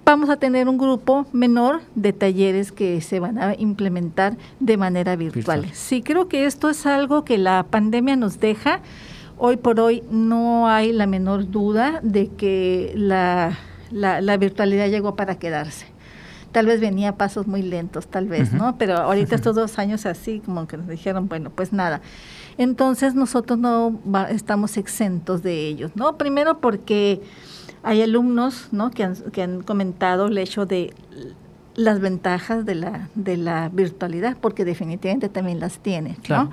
[0.05, 5.15] Vamos a tener un grupo menor de talleres que se van a implementar de manera
[5.15, 5.61] virtual.
[5.61, 5.77] virtual.
[5.77, 8.81] Sí, creo que esto es algo que la pandemia nos deja.
[9.39, 13.57] Hoy por hoy no hay la menor duda de que la
[13.91, 15.87] la, la virtualidad llegó para quedarse
[16.53, 18.77] tal vez venía a pasos muy lentos, tal vez, ¿no?
[18.79, 22.01] Pero ahorita estos dos años así, como que nos dijeron, bueno, pues nada.
[22.59, 26.17] Entonces nosotros no estamos exentos de ellos, ¿no?
[26.19, 27.23] Primero porque
[27.83, 28.91] hay alumnos, ¿no?
[28.91, 30.93] Que han, que han comentado el hecho de
[31.75, 36.51] las ventajas de la, de la virtualidad, porque definitivamente también las tiene, ¿no?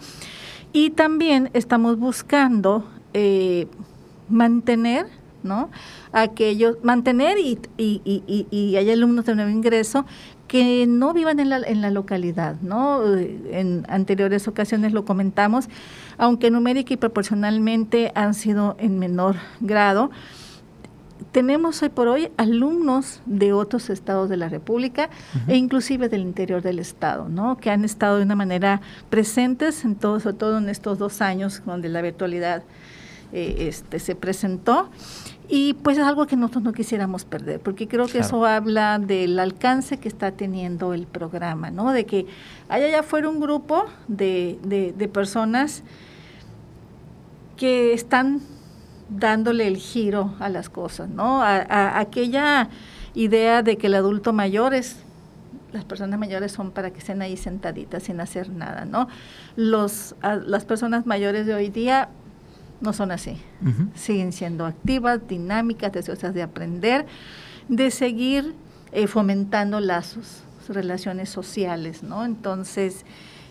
[0.73, 3.67] Y también estamos buscando eh,
[4.29, 5.07] mantener
[5.43, 5.69] ¿no?
[6.11, 10.05] Aquellos, mantener y, y, y, y, hay alumnos de nuevo ingreso
[10.47, 13.03] que no vivan en la, en la localidad, ¿no?
[13.15, 15.67] En anteriores ocasiones lo comentamos,
[16.17, 20.09] aunque numérica y proporcionalmente han sido en menor grado.
[21.31, 25.09] Tenemos hoy por hoy alumnos de otros estados de la República
[25.47, 27.57] e inclusive del interior del estado, ¿no?
[27.57, 31.61] Que han estado de una manera presentes en todo, sobre todo en estos dos años
[31.65, 32.63] donde la virtualidad
[33.33, 34.89] eh, este, se presentó.
[35.49, 39.39] Y pues es algo que nosotros no quisiéramos perder, porque creo que eso habla del
[39.39, 41.93] alcance que está teniendo el programa, ¿no?
[41.93, 42.25] De que
[42.67, 45.83] haya ya fuera un grupo de, de, personas
[47.55, 48.41] que están
[49.09, 51.41] dándole el giro a las cosas, ¿no?
[51.41, 52.67] A, aquella
[53.13, 54.97] idea de que el adulto mayor es,
[55.71, 59.07] las personas mayores son para que estén ahí sentaditas sin hacer nada, ¿no?
[59.55, 60.13] Los,
[60.45, 62.09] las personas mayores de hoy día
[62.81, 63.37] no son así.
[63.95, 67.05] Siguen siendo activas, dinámicas, deseosas de aprender,
[67.67, 68.53] de seguir
[68.91, 72.25] eh, fomentando lazos, relaciones sociales, ¿no?
[72.25, 73.05] Entonces,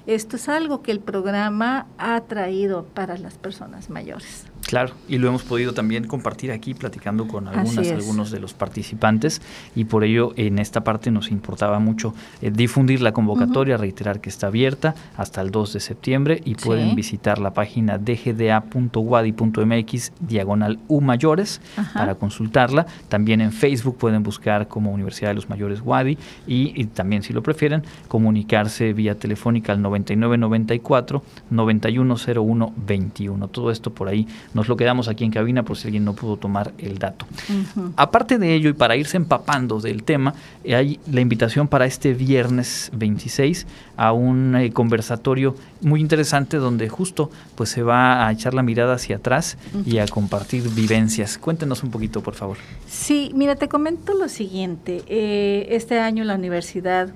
[0.07, 4.47] esto es algo que el programa ha traído para las personas mayores.
[4.66, 9.40] Claro, y lo hemos podido también compartir aquí platicando con algunas, algunos de los participantes
[9.76, 14.28] y por ello en esta parte nos importaba mucho eh, difundir la convocatoria, reiterar que
[14.28, 18.62] está abierta hasta el 2 de septiembre y pueden visitar la página dgda.wadi.mx
[20.18, 21.60] diagonal U mayores
[21.94, 22.86] para consultarla.
[23.08, 27.42] También en Facebook pueden buscar como Universidad de los Mayores Wadi y, también si lo
[27.42, 33.48] prefieren comunicarse vía telefónica al 9994 910121.
[33.48, 34.26] Todo esto por ahí
[34.57, 37.26] nos lo quedamos aquí en cabina por si alguien no pudo tomar el dato.
[37.96, 40.34] Aparte de ello, y para irse empapando del tema,
[40.64, 43.66] eh, hay la invitación para este viernes 26
[43.98, 48.94] a un eh, conversatorio muy interesante donde justo pues se va a echar la mirada
[48.94, 51.36] hacia atrás y a compartir vivencias.
[51.36, 52.57] Cuéntenos un poquito, por favor.
[52.88, 55.02] Sí, mira, te comento lo siguiente.
[55.07, 57.11] Eh, este año la universidad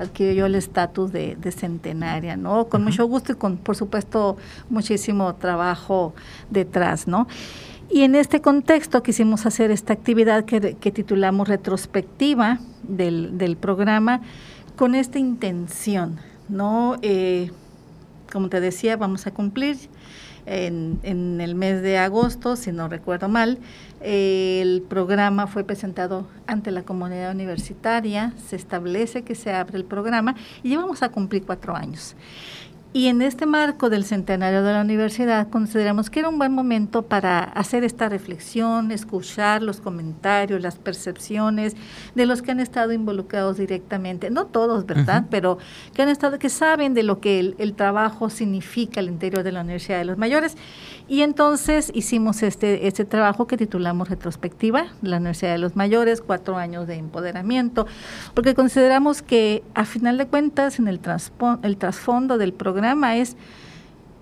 [0.00, 2.66] adquirió el estatus de, centenaria, ¿no?
[2.68, 4.38] Con mucho gusto y con, por supuesto,
[4.70, 6.14] muchísimo trabajo
[6.50, 7.28] detrás, ¿no?
[7.90, 14.22] Y en este contexto quisimos hacer esta actividad que, titulamos retrospectiva del, programa
[14.76, 16.96] con esta intención, ¿no?
[17.02, 17.50] Eh,
[18.32, 19.76] como te decía, vamos a cumplir
[20.46, 23.58] en, el mes de agosto, si no recuerdo mal.
[24.00, 30.34] El programa fue presentado ante la comunidad universitaria, se establece que se abre el programa
[30.62, 32.16] y llevamos a cumplir cuatro años.
[32.92, 37.02] Y en este marco del centenario de la universidad consideramos que era un buen momento
[37.02, 41.76] para hacer esta reflexión, escuchar los comentarios, las percepciones
[42.16, 45.26] de los que han estado involucrados directamente, no todos, ¿verdad?
[45.30, 45.58] Pero
[45.94, 49.52] que han estado, que saben de lo que el, el trabajo significa al interior de
[49.52, 50.56] la Universidad de los Mayores
[51.10, 56.56] y entonces hicimos este, este trabajo que titulamos Retrospectiva, la Universidad de los Mayores, cuatro
[56.56, 57.88] años de empoderamiento,
[58.32, 61.00] porque consideramos que a final de cuentas en el,
[61.64, 63.36] el trasfondo del programa es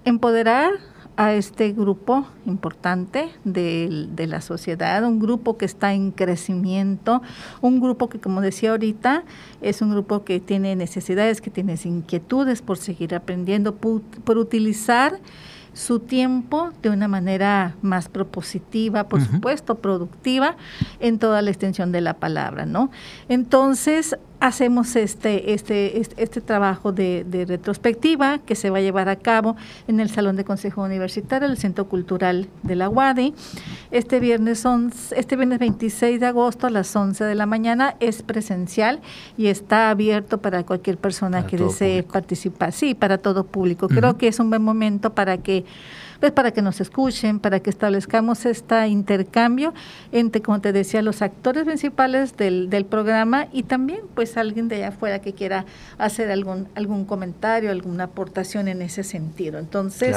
[0.06, 0.70] empoderar
[1.18, 7.20] a este grupo importante de, de, la sociedad, un grupo que está en crecimiento,
[7.60, 9.24] un grupo que, como decía ahorita,
[9.60, 15.18] es un grupo que tiene necesidades, que tiene inquietudes por seguir aprendiendo, por, por utilizar
[15.72, 20.56] su tiempo de una manera más propositiva, por supuesto, productiva
[21.00, 22.90] en toda la extensión de la palabra, ¿no?
[23.28, 29.16] Entonces, hacemos este, este, este, este trabajo de, retrospectiva que se va a llevar a
[29.16, 33.34] cabo en el Salón de Consejo Universitario, el Centro Cultural de la UADI.
[33.90, 34.64] Este viernes,
[35.16, 39.00] este viernes 26 de agosto a las 11 de la mañana es presencial
[39.36, 42.72] y está abierto para cualquier persona que desee participar.
[42.72, 43.88] Sí, para todo público.
[43.88, 45.64] Creo que es un buen momento para que
[46.20, 49.72] pues para que nos escuchen, para que establezcamos este intercambio
[50.12, 54.76] entre, como te decía, los actores principales del, del programa y también pues alguien de
[54.76, 55.64] allá afuera que quiera
[55.96, 59.58] hacer algún, algún comentario, alguna aportación en ese sentido.
[59.58, 60.16] Entonces,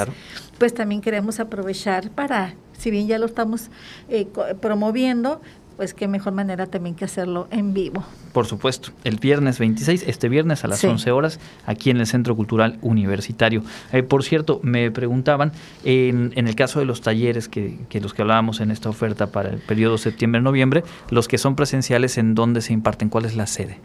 [0.58, 3.70] pues también queremos aprovechar para, si bien ya lo estamos
[4.08, 4.26] eh,
[4.60, 5.40] promoviendo,
[5.82, 8.04] pues qué mejor manera también que hacerlo en vivo.
[8.32, 12.36] Por supuesto, el viernes 26, este viernes a las 11 horas, aquí en el Centro
[12.36, 13.64] Cultural Universitario.
[13.92, 15.50] Eh, por cierto, me preguntaban,
[15.82, 19.32] en, en, el caso de los talleres que, que los que hablábamos en esta oferta
[19.32, 23.08] para el periodo septiembre-noviembre, los que son presenciales, ¿en dónde se imparten?
[23.08, 23.80] ¿Cuál es la sede?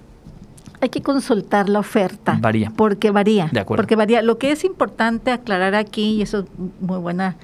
[0.80, 2.38] Hay que consultar la oferta.
[2.40, 2.72] Varía.
[2.76, 3.50] Porque varía.
[3.52, 3.82] De acuerdo.
[3.82, 4.22] Porque varía.
[4.22, 6.46] Lo que es importante aclarar aquí, y eso es
[6.80, 7.38] muy buena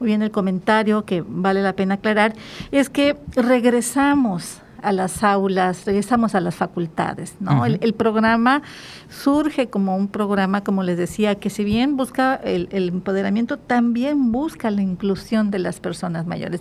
[0.00, 2.34] muy bien el comentario que vale la pena aclarar,
[2.70, 7.34] es que regresamos a las aulas, regresamos a las facultades.
[7.40, 7.66] ¿no?
[7.66, 8.62] el, programa
[9.08, 14.70] surge como un programa, como les decía, que si bien busca el, empoderamiento, también busca
[14.70, 16.60] la inclusión de las personas mayores.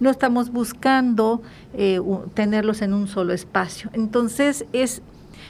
[0.00, 1.42] No estamos buscando
[1.74, 2.00] eh,
[2.34, 3.90] tenerlos en un solo espacio.
[3.92, 5.02] Entonces es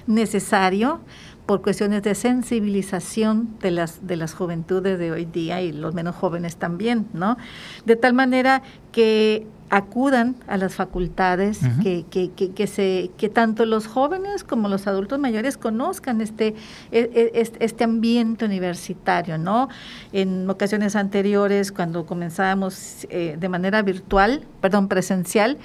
[0.06, 1.00] necesario
[1.46, 6.16] por cuestiones de sensibilización de las, de las juventudes de hoy día y los menos
[6.16, 7.36] jóvenes también, ¿no?
[7.84, 13.86] De tal manera que acudan a las facultades, que, que, que, se, que tanto los
[13.86, 16.54] jóvenes como los adultos mayores conozcan este,
[16.92, 19.68] e, e, este, ambiente universitario, ¿no?
[20.12, 25.58] En ocasiones anteriores, cuando comenzábamos eh, de manera virtual, perdón, presencial,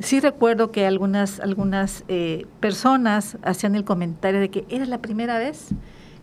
[0.00, 5.38] sí recuerdo que algunas, algunas eh, personas hacían el comentario de que era la primera
[5.38, 5.68] vez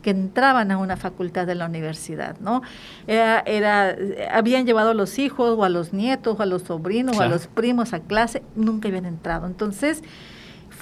[0.05, 2.61] que entraban a una facultad de la universidad, ¿no?
[3.07, 3.95] Era, era,
[4.32, 7.28] habían llevado a los hijos o a los nietos o a los sobrinos o a
[7.28, 9.47] los primos a clase, nunca habían entrado.
[9.47, 10.03] Entonces,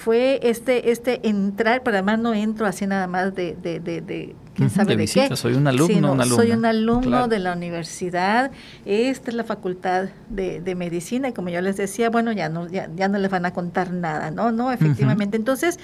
[0.04, 4.68] fue este, este entrar, pero además no entro así nada más de, de, de, quién
[4.68, 5.34] sabe de, qué.
[5.34, 8.50] Soy un alumno, Soy un alumno de la universidad,
[8.84, 12.90] esta es la facultad de, medicina, y como yo les decía, bueno, ya no, ya,
[12.94, 14.52] ya no les van a contar nada, ¿no?
[14.52, 15.38] No, efectivamente.
[15.38, 15.78] Entonces,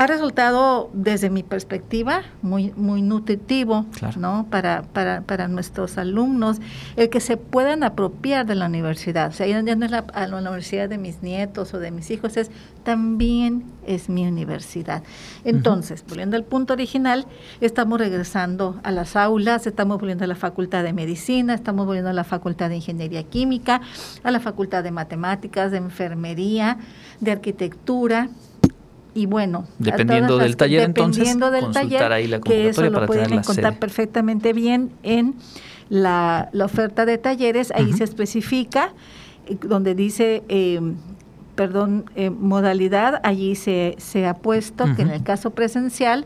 [0.00, 3.84] ha resultado, desde mi perspectiva, muy, muy nutritivo
[4.16, 4.46] ¿no?
[4.48, 6.56] para, para, para, nuestros alumnos
[6.96, 9.28] el que se puedan apropiar de la universidad.
[9.28, 12.10] O sea, ya no es la, a la universidad de mis nietos o de mis
[12.10, 12.50] hijos, es
[12.82, 15.02] también es mi universidad.
[15.44, 17.26] Entonces, volviendo al punto original,
[17.60, 22.14] estamos regresando a las aulas, estamos volviendo a la Facultad de Medicina, estamos volviendo a
[22.14, 23.82] la Facultad de Ingeniería Química,
[24.22, 26.78] a la Facultad de Matemáticas, de Enfermería,
[27.20, 28.30] de Arquitectura,
[29.14, 33.32] y bueno, dependiendo del taller dependiendo entonces, del taller, ahí la que eso lo pueden
[33.32, 35.34] encontrar perfectamente bien en
[35.88, 38.92] la, la, oferta de talleres, ahí se especifica
[39.46, 40.80] eh, donde dice eh,
[41.60, 46.24] perdón, eh, modalidad, allí se, se ha puesto que en el caso presencial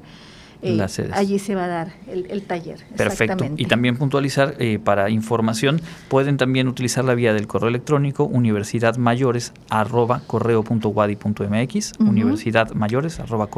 [0.65, 2.79] eh, allí se va a dar el, taller.
[2.97, 3.45] Perfecto.
[3.59, 9.53] Y también puntualizar eh, para información, pueden también utilizar la vía del correo electrónico universidadmayores
[9.69, 10.23] arroba
[11.99, 13.51] universidadmayores arroba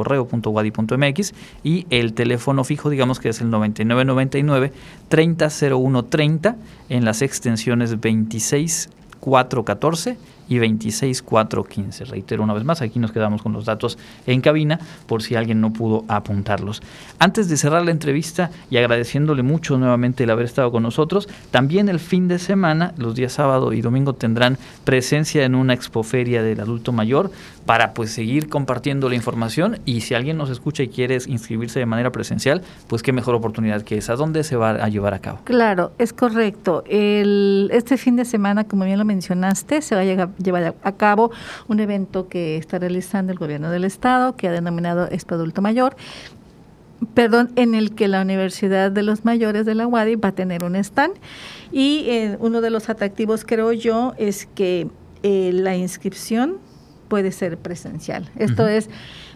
[1.63, 4.73] y el teléfono fijo, digamos que es el 9999
[5.07, 6.57] 300130
[6.89, 10.17] en las extensiones 26414
[10.47, 12.05] y 26415.
[12.05, 15.61] Reitero una vez más, aquí nos quedamos con los datos en cabina por si alguien
[15.61, 16.81] no pudo apuntarlos.
[17.19, 21.89] Antes de cerrar la entrevista y agradeciéndole mucho nuevamente el haber estado con nosotros, también
[21.89, 26.59] el fin de semana, los días sábado y domingo tendrán presencia en una expoferia del
[26.59, 27.31] adulto mayor
[27.65, 31.85] para pues seguir compartiendo la información y si alguien nos escucha y quiere inscribirse de
[31.85, 34.15] manera presencial, pues qué mejor oportunidad que esa.
[34.15, 35.39] ¿Dónde se va a llevar a cabo?
[35.43, 36.83] Claro, es correcto.
[36.87, 40.91] El, este fin de semana, como bien lo mencionaste, se va a llegar lleva a
[40.93, 41.31] cabo
[41.67, 45.95] un evento que está realizando el gobierno del estado, que ha denominado Expo Adulto Mayor,
[47.13, 50.63] perdón, en el que la Universidad de los Mayores de la UADI va a tener
[50.63, 51.13] un stand.
[51.71, 54.87] Y eh, uno de los atractivos, creo yo, es que
[55.23, 56.57] eh, la inscripción
[57.07, 58.29] puede ser presencial.
[58.37, 58.89] Esto es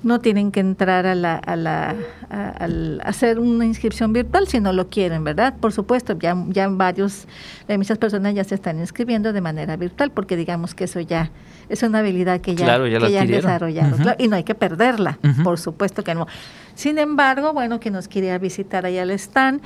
[0.04, 1.96] no tienen que entrar a, la, a, la,
[3.04, 5.56] hacer una inscripción virtual si no lo quieren, ¿verdad?
[5.60, 7.28] Por supuesto, ya, ya varios,
[7.68, 11.32] muchas personas ya se están inscribiendo de manera virtual porque digamos que eso ya
[11.72, 16.14] es una habilidad que ya, han desarrollado y no hay que perderla, por supuesto que
[16.14, 16.28] no.
[16.76, 19.62] Sin embargo, bueno, que nos quería visitar allá al stand,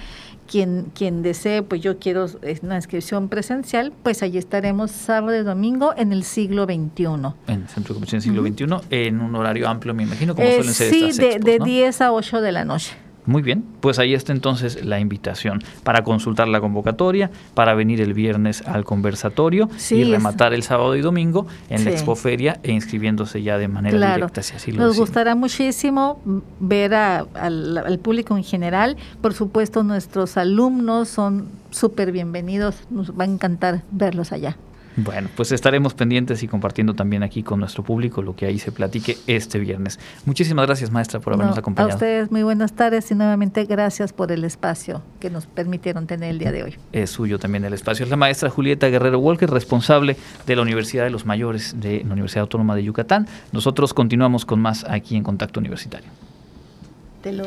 [0.47, 2.27] quien, quien desee, pues yo quiero
[2.61, 7.05] una inscripción presencial, pues allí estaremos sábado y domingo en el siglo XXI.
[7.47, 10.73] En el Centro de Convención siglo XXI, en un horario amplio, me imagino, como suelen
[10.73, 13.04] ser sí, de, de 10 a 8 de la noche.
[13.25, 18.13] Muy bien, pues ahí está entonces la invitación para consultar la convocatoria, para venir el
[18.13, 23.57] viernes al conversatorio y rematar el sábado y domingo en la expoferia e inscribiéndose ya
[23.57, 24.43] de manera directa.
[24.43, 26.21] Si así lo Nos gustará muchísimo
[26.59, 28.97] ver al público en general.
[29.21, 32.75] Por supuesto, nuestros alumnos son súper bienvenidos.
[32.89, 34.57] Nos va a encantar verlos allá.
[34.97, 38.71] Bueno, pues estaremos pendientes y compartiendo también aquí con nuestro público lo que ahí se
[38.71, 39.99] platique este viernes.
[40.25, 41.91] Muchísimas gracias, maestra, por habernos acompañado.
[41.91, 46.29] A ustedes muy buenas tardes y nuevamente gracias por el espacio que nos permitieron tener
[46.29, 46.75] el día de hoy.
[46.93, 48.05] Es suyo también el espacio.
[48.05, 50.15] Es la maestra Julieta Guerrero Walker, responsable
[50.45, 53.27] de la Universidad de los Mayores de la Universidad Autónoma de Yucatán.
[53.51, 56.09] Nosotros continuamos con más aquí en Contacto Universitario.
[57.21, 57.45] Te lo...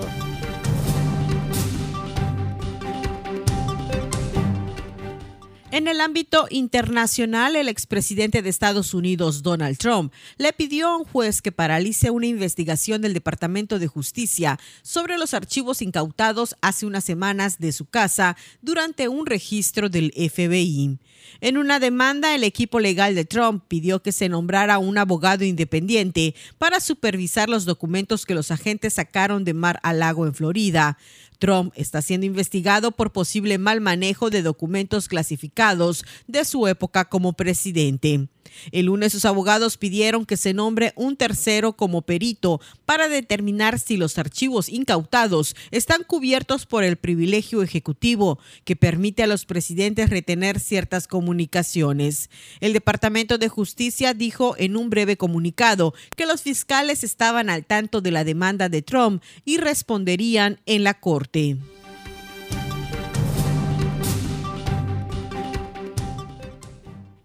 [5.71, 11.05] En el ámbito internacional, el expresidente de Estados Unidos, Donald Trump, le pidió a un
[11.05, 17.05] juez que paralice una investigación del Departamento de Justicia sobre los archivos incautados hace unas
[17.05, 20.99] semanas de su casa durante un registro del FBI.
[21.41, 26.35] En una demanda, el equipo legal de Trump pidió que se nombrara un abogado independiente
[26.57, 30.97] para supervisar los documentos que los agentes sacaron de Mar a Lago en Florida.
[31.39, 37.33] Trump está siendo investigado por posible mal manejo de documentos clasificados de su época como
[37.33, 38.29] presidente.
[38.73, 43.97] El lunes sus abogados pidieron que se nombre un tercero como perito para determinar si
[43.97, 50.61] los archivos incautados están cubiertos por el privilegio ejecutivo que permite a los presidentes retener
[50.61, 52.31] ciertas comunicaciones.
[52.61, 58.01] El Departamento de Justicia dijo en un breve comunicado que los fiscales estaban al tanto
[58.01, 61.57] de la demanda de Trump y responderían en la Corte.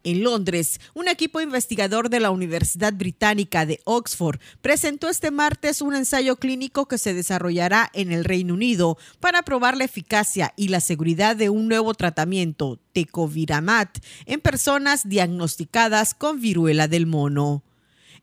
[0.06, 5.95] En Londres, un equipo investigador de la Universidad Británica de Oxford presentó este martes un
[5.95, 10.82] ensayo clínico que se desarrollará en el Reino Unido para probar la eficacia y la
[10.82, 17.64] seguridad de un nuevo tratamiento, Tecoviramat, en personas diagnosticadas con viruela del mono.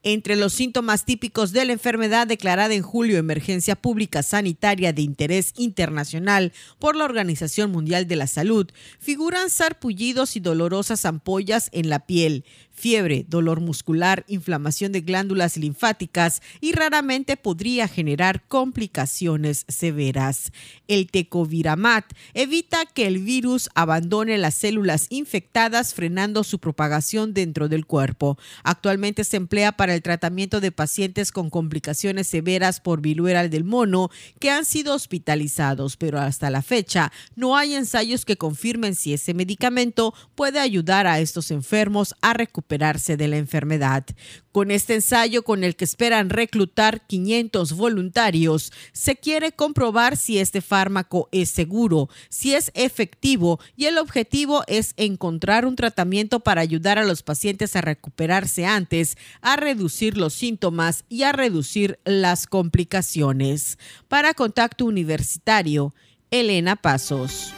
[0.03, 5.53] Entre los síntomas típicos de la enfermedad declarada en julio emergencia pública sanitaria de interés
[5.59, 12.07] internacional por la Organización Mundial de la Salud figuran sarpullidos y dolorosas ampollas en la
[12.07, 12.46] piel,
[12.81, 20.51] fiebre, dolor muscular, inflamación de glándulas linfáticas y raramente podría generar complicaciones severas.
[20.89, 27.85] El tecoviramat evita que el virus abandone las células infectadas frenando su propagación dentro del
[27.85, 28.39] cuerpo.
[28.64, 34.11] Actualmente se emplea para el tratamiento de pacientes con complicaciones severas por viruela del mono
[34.39, 39.35] que han sido hospitalizados, pero hasta la fecha no hay ensayos que confirmen si ese
[39.35, 42.33] medicamento puede ayudar a estos enfermos a
[42.78, 44.06] de la enfermedad.
[44.52, 50.60] Con este ensayo con el que esperan reclutar 500 voluntarios, se quiere comprobar si este
[50.60, 56.98] fármaco es seguro, si es efectivo y el objetivo es encontrar un tratamiento para ayudar
[56.98, 63.78] a los pacientes a recuperarse antes, a reducir los síntomas y a reducir las complicaciones.
[64.08, 65.92] Para Contacto Universitario,
[66.30, 67.52] Elena Pasos.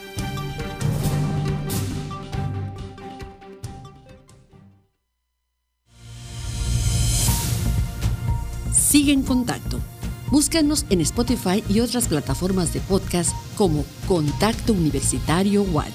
[8.93, 9.79] Sigue en contacto.
[10.29, 15.89] Búscanos en Spotify y otras plataformas de podcast como Contacto Universitario Wadi.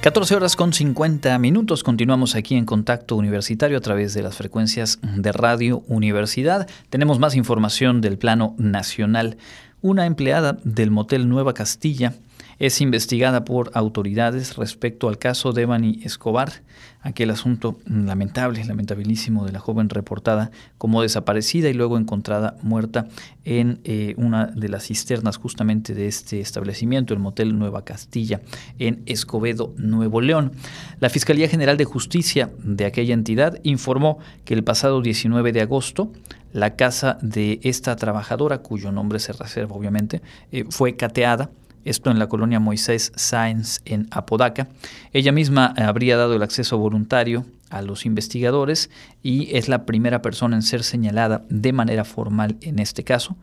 [0.00, 1.84] 14 horas con 50 minutos.
[1.84, 6.66] Continuamos aquí en Contacto Universitario a través de las frecuencias de Radio Universidad.
[6.88, 9.36] Tenemos más información del plano nacional.
[9.82, 12.14] Una empleada del motel Nueva Castilla
[12.58, 16.52] es investigada por autoridades respecto al caso de Evany Escobar,
[17.00, 23.06] aquel asunto lamentable, lamentabilísimo de la joven reportada como desaparecida y luego encontrada muerta
[23.44, 28.40] en eh, una de las cisternas justamente de este establecimiento, el Motel Nueva Castilla,
[28.78, 30.52] en Escobedo, Nuevo León.
[30.98, 36.10] La Fiscalía General de Justicia de aquella entidad informó que el pasado 19 de agosto
[36.52, 41.50] la casa de esta trabajadora, cuyo nombre se reserva obviamente, eh, fue cateada
[41.88, 44.68] esto en la colonia Moisés Sáenz en Apodaca.
[45.12, 48.90] Ella misma habría dado el acceso voluntario a los investigadores
[49.22, 53.36] y es la primera persona en ser señalada de manera formal en este caso,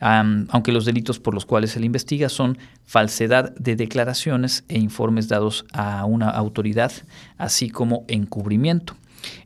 [0.00, 5.28] aunque los delitos por los cuales se le investiga son falsedad de declaraciones e informes
[5.28, 6.92] dados a una autoridad,
[7.36, 8.94] así como encubrimiento.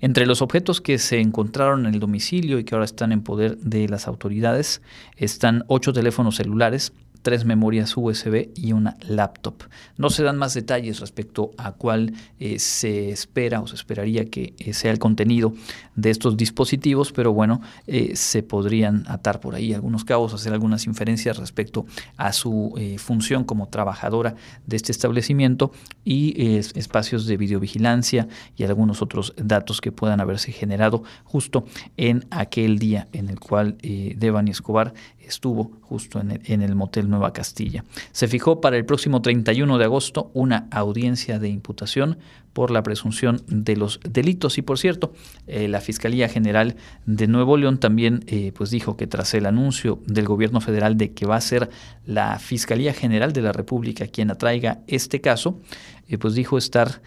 [0.01, 3.57] Entre los objetos que se encontraron en el domicilio y que ahora están en poder
[3.57, 4.83] de las autoridades
[5.17, 6.93] están ocho teléfonos celulares,
[7.23, 9.55] tres memorias USB y una laptop.
[9.97, 14.55] No se dan más detalles respecto a cuál eh, se espera o se esperaría que
[14.59, 15.55] eh, sea el contenido
[15.95, 20.87] de estos dispositivos, pero bueno, eh, se podrían atar por ahí algunos cabos, hacer algunas
[20.87, 24.35] inferencias respecto a su función como trabajadora
[24.67, 25.73] de este establecimiento
[26.05, 31.65] y espacios de videovigilancia y algunos otros datos que puedan haberse generado justo
[31.97, 34.95] en aquel día en el cual Devani Escobar
[35.27, 37.85] estuvo justo en el, motel Nueva Castilla.
[38.13, 42.19] Se fijó para el próximo 31 de agosto una audiencia de imputación
[42.53, 44.59] por la presunción de los delitos.
[44.59, 45.13] Y por cierto,
[45.47, 46.77] eh, la Fiscalía General
[47.07, 51.13] de Nuevo León también eh, pues dijo que tras el anuncio del gobierno federal de
[51.13, 51.71] que va a ser
[52.07, 55.61] la Fiscalía General de la República quien atraiga este caso,
[56.09, 57.01] eh, pues dijo estar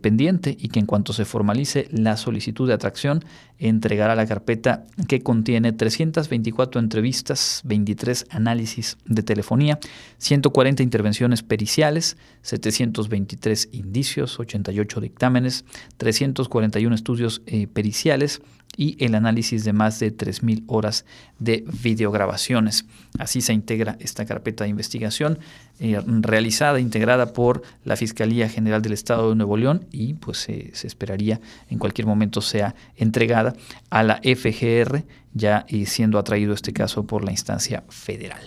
[0.00, 3.22] pendiente y que en cuanto se formalice la solicitud de atracción,
[3.58, 9.78] entregará la carpeta que contiene 324 entrevistas, 23 análisis de telefonía,
[10.16, 14.69] 140 intervenciones periciales, 723 indicios, 80
[15.00, 15.64] dictámenes,
[15.96, 18.42] 341 estudios eh, periciales
[18.76, 21.04] y el análisis de más de 3.000 horas
[21.38, 22.86] de videograbaciones.
[23.18, 25.38] Así se integra esta carpeta de investigación
[25.80, 30.86] eh, realizada, integrada por la Fiscalía General del Estado de Nuevo León y pues se
[30.86, 33.54] esperaría en cualquier momento sea entregada
[33.88, 38.40] a la FGR ya siendo atraído este caso por la instancia federal.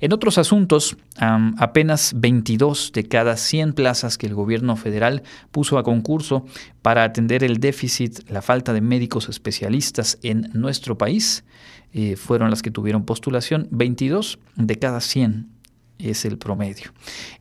[0.00, 5.82] En otros asuntos, apenas 22 de cada 100 plazas que el gobierno federal puso a
[5.82, 6.44] concurso
[6.82, 11.44] para atender el déficit, la falta de médicos especialistas en nuestro país,
[11.92, 15.57] eh, fueron las que tuvieron postulación, 22 de cada 100
[15.98, 16.92] es el promedio.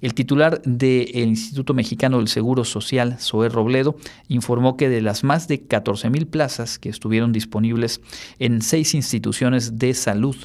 [0.01, 3.95] El titular del Instituto Mexicano del Seguro Social, Zoé Robledo,
[4.27, 8.01] informó que de las más de 14 mil plazas que estuvieron disponibles
[8.39, 10.35] en seis instituciones de salud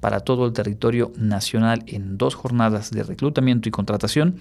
[0.00, 4.36] para todo el territorio nacional en dos jornadas de reclutamiento y contratación,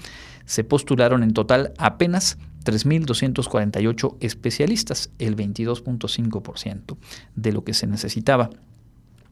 [0.46, 6.98] se postularon en total apenas 3.248 especialistas, el 22.5%
[7.36, 8.50] de lo que se necesitaba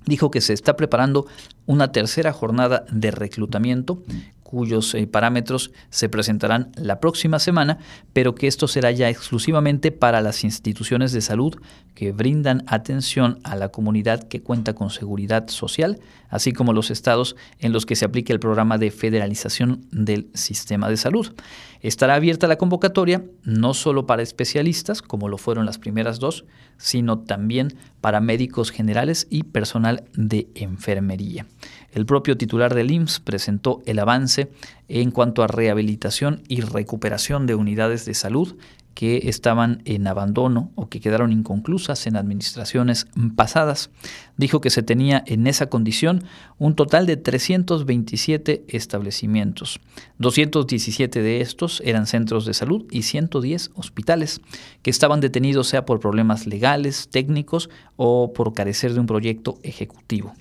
[0.07, 1.27] dijo que se está preparando
[1.65, 4.01] una tercera jornada de reclutamiento
[4.47, 7.79] cuyos eh, parámetros se presentarán la próxima semana,
[8.13, 11.55] pero que esto será ya exclusivamente para las instituciones de salud
[11.93, 17.35] que brindan atención a la comunidad que cuenta con seguridad social, así como los estados
[17.59, 21.33] en los que se aplique el programa de federalización del sistema de salud.
[21.81, 26.45] Estará abierta la convocatoria no solo para especialistas, como lo fueron las primeras dos,
[26.77, 31.45] sino también para médicos generales y personal de enfermería.
[31.93, 34.49] El propio titular del IMSS presentó el avance
[34.87, 38.55] en cuanto a rehabilitación y recuperación de unidades de salud
[38.97, 43.91] que estaban en abandono o que quedaron inconclusas en administraciones pasadas.
[44.37, 46.23] Dijo que se tenía en esa condición
[46.57, 49.79] un total de 327 establecimientos.
[50.17, 54.41] 217 de estos eran centros de salud y 110 hospitales,
[54.81, 60.33] que estaban detenidos sea por problemas legales, técnicos o por carecer de un proyecto ejecutivo.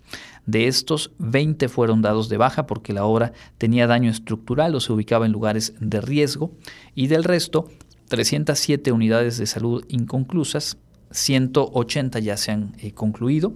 [0.47, 4.93] De estos, 20 fueron dados de baja porque la obra tenía daño estructural o se
[4.93, 6.53] ubicaba en lugares de riesgo,
[6.95, 7.69] y del resto,
[8.09, 10.79] 307 unidades de salud inconclusas,
[11.11, 13.55] 180 ya se han eh, concluido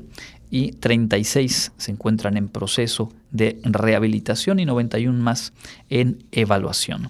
[0.51, 5.53] y 36 se encuentran en proceso de rehabilitación y 91 más
[5.89, 7.09] en evaluación.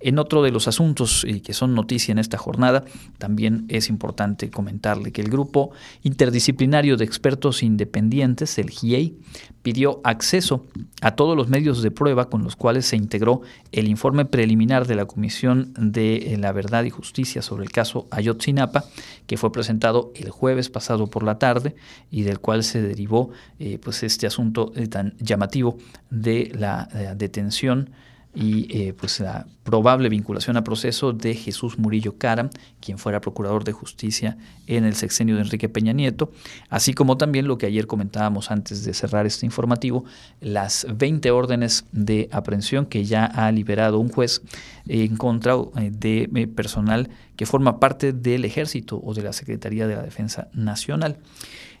[0.00, 2.84] En otro de los asuntos y que son noticia en esta jornada,
[3.18, 5.72] también es importante comentarle que el grupo
[6.02, 9.18] interdisciplinario de expertos independientes, el GIEI,
[9.62, 10.66] pidió acceso
[11.02, 13.42] a todos los medios de prueba con los cuales se integró
[13.72, 18.84] el informe preliminar de la Comisión de la Verdad y Justicia sobre el caso Ayotzinapa,
[19.26, 21.74] que fue presentado el jueves pasado por la tarde
[22.10, 25.76] y del cual se derivó eh, pues este asunto eh, tan llamativo
[26.08, 27.90] de la eh, detención
[28.34, 32.50] y eh, pues la probable vinculación a proceso de Jesús Murillo Caram,
[32.80, 36.30] quien fuera procurador de justicia en el sexenio de Enrique Peña Nieto,
[36.68, 40.04] así como también lo que ayer comentábamos antes de cerrar este informativo,
[40.40, 44.42] las 20 órdenes de aprehensión que ya ha liberado un juez
[44.86, 49.86] en contra eh, de eh, personal que forma parte del ejército o de la Secretaría
[49.86, 51.18] de la Defensa Nacional.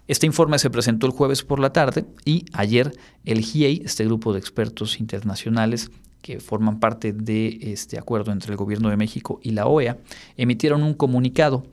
[0.08, 2.92] Este informe se presentó el jueves por la tarde y ayer
[3.24, 5.90] el GIEI, este grupo de expertos internacionales,
[6.22, 9.98] que forman parte de este acuerdo entre el Gobierno de México y la OEA,
[10.36, 11.64] emitieron un comunicado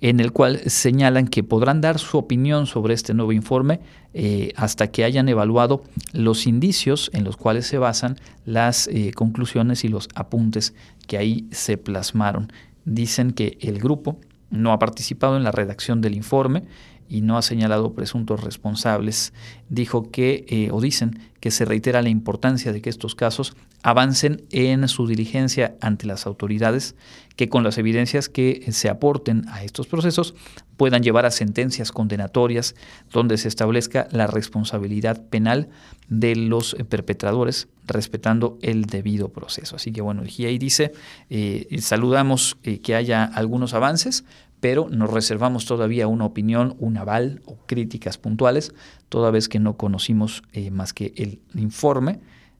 [0.00, 3.80] en el cual señalan que podrán dar su opinión sobre este nuevo informe
[4.14, 5.82] eh, hasta que hayan evaluado
[6.12, 10.74] los indicios en los cuales se basan las eh, conclusiones y los apuntes
[11.06, 12.52] que ahí se plasmaron.
[12.84, 14.18] Dicen que el grupo
[14.50, 16.62] no ha participado en la redacción del informe
[17.08, 19.32] y no ha señalado presuntos responsables,
[19.68, 23.56] dijo que, eh, o dicen, que se reitera la importancia de que estos casos
[23.86, 26.96] avancen en su diligencia ante las autoridades,
[27.36, 30.34] que con las evidencias que se aporten a estos procesos
[30.76, 32.74] puedan llevar a sentencias condenatorias
[33.12, 35.68] donde se establezca la responsabilidad penal
[36.08, 39.76] de los perpetradores, respetando el debido proceso.
[39.76, 40.90] Así que bueno, el GIEI dice,
[41.30, 44.24] eh, saludamos eh, que haya algunos avances,
[44.58, 48.74] pero nos reservamos todavía una opinión, un aval o críticas puntuales,
[49.08, 52.18] toda vez que no conocimos eh, más que el informe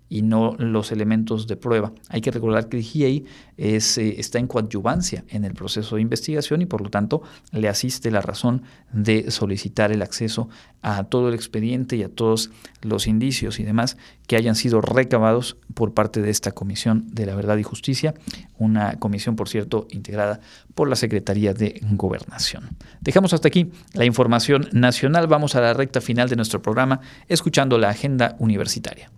[0.09, 1.93] y no los elementos de prueba.
[2.09, 3.25] Hay que recordar que el GIEI
[3.59, 3.77] eh,
[4.19, 8.21] está en coadyuvancia en el proceso de investigación y por lo tanto le asiste la
[8.21, 10.49] razón de solicitar el acceso
[10.83, 12.51] a todo el expediente y a todos
[12.83, 13.97] los indicios y demás
[14.27, 18.15] que hayan sido recabados por parte de esta Comisión de la Verdad y Justicia,
[18.59, 20.41] una comisión, por cierto, integrada
[20.75, 22.71] por la Secretaría de Gobernación.
[23.01, 25.27] Dejamos hasta aquí la información nacional.
[25.27, 29.11] Vamos a la recta final de nuestro programa escuchando la agenda universitaria.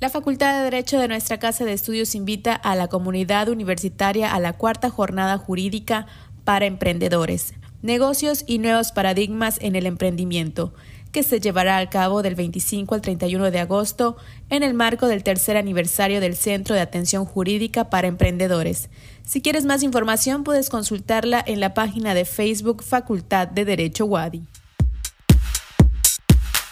[0.00, 4.40] La Facultad de Derecho de nuestra Casa de Estudios invita a la comunidad universitaria a
[4.40, 6.08] la cuarta jornada jurídica
[6.42, 10.74] para emprendedores, negocios y nuevos paradigmas en el emprendimiento
[11.14, 14.16] que se llevará a cabo del 25 al 31 de agosto
[14.50, 18.90] en el marco del tercer aniversario del Centro de Atención Jurídica para Emprendedores.
[19.24, 24.42] Si quieres más información puedes consultarla en la página de Facebook Facultad de Derecho Wadi.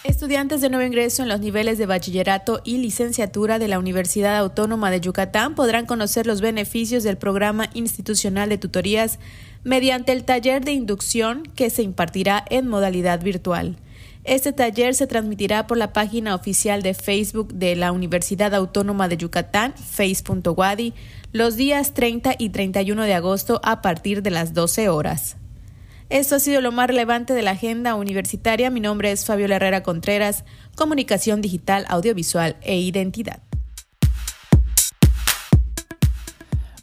[0.03, 4.91] Estudiantes de nuevo ingreso en los niveles de bachillerato y licenciatura de la Universidad Autónoma
[4.91, 9.19] de Yucatán podrán conocer los beneficios del programa institucional de tutorías
[9.63, 13.77] mediante el taller de inducción que se impartirá en modalidad virtual.
[14.23, 19.17] Este taller se transmitirá por la página oficial de Facebook de la Universidad Autónoma de
[19.17, 20.93] Yucatán, face.wadi,
[21.33, 25.35] los días 30 y 31 de agosto a partir de las 12 horas.
[26.09, 28.69] Esto ha sido lo más relevante de la agenda universitaria.
[28.69, 30.45] Mi nombre es Fabiola Herrera Contreras,
[30.75, 33.41] Comunicación Digital, Audiovisual e Identidad.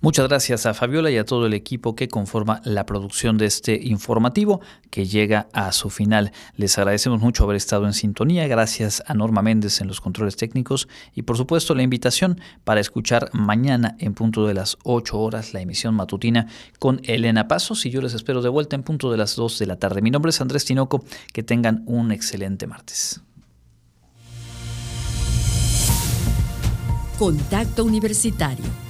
[0.02, 3.78] Muchas gracias a Fabiola y a todo el equipo que conforma la producción de este
[3.82, 6.32] informativo que llega a su final.
[6.56, 8.48] Les agradecemos mucho haber estado en sintonía.
[8.48, 13.28] Gracias a Norma Méndez en los controles técnicos y por supuesto la invitación para escuchar
[13.34, 16.46] mañana en punto de las 8 horas la emisión matutina
[16.78, 19.66] con Elena Pasos y yo les espero de vuelta en punto de las 2 de
[19.66, 20.00] la tarde.
[20.00, 21.04] Mi nombre es Andrés Tinoco.
[21.34, 23.20] Que tengan un excelente martes.
[27.18, 28.89] Contacto Universitario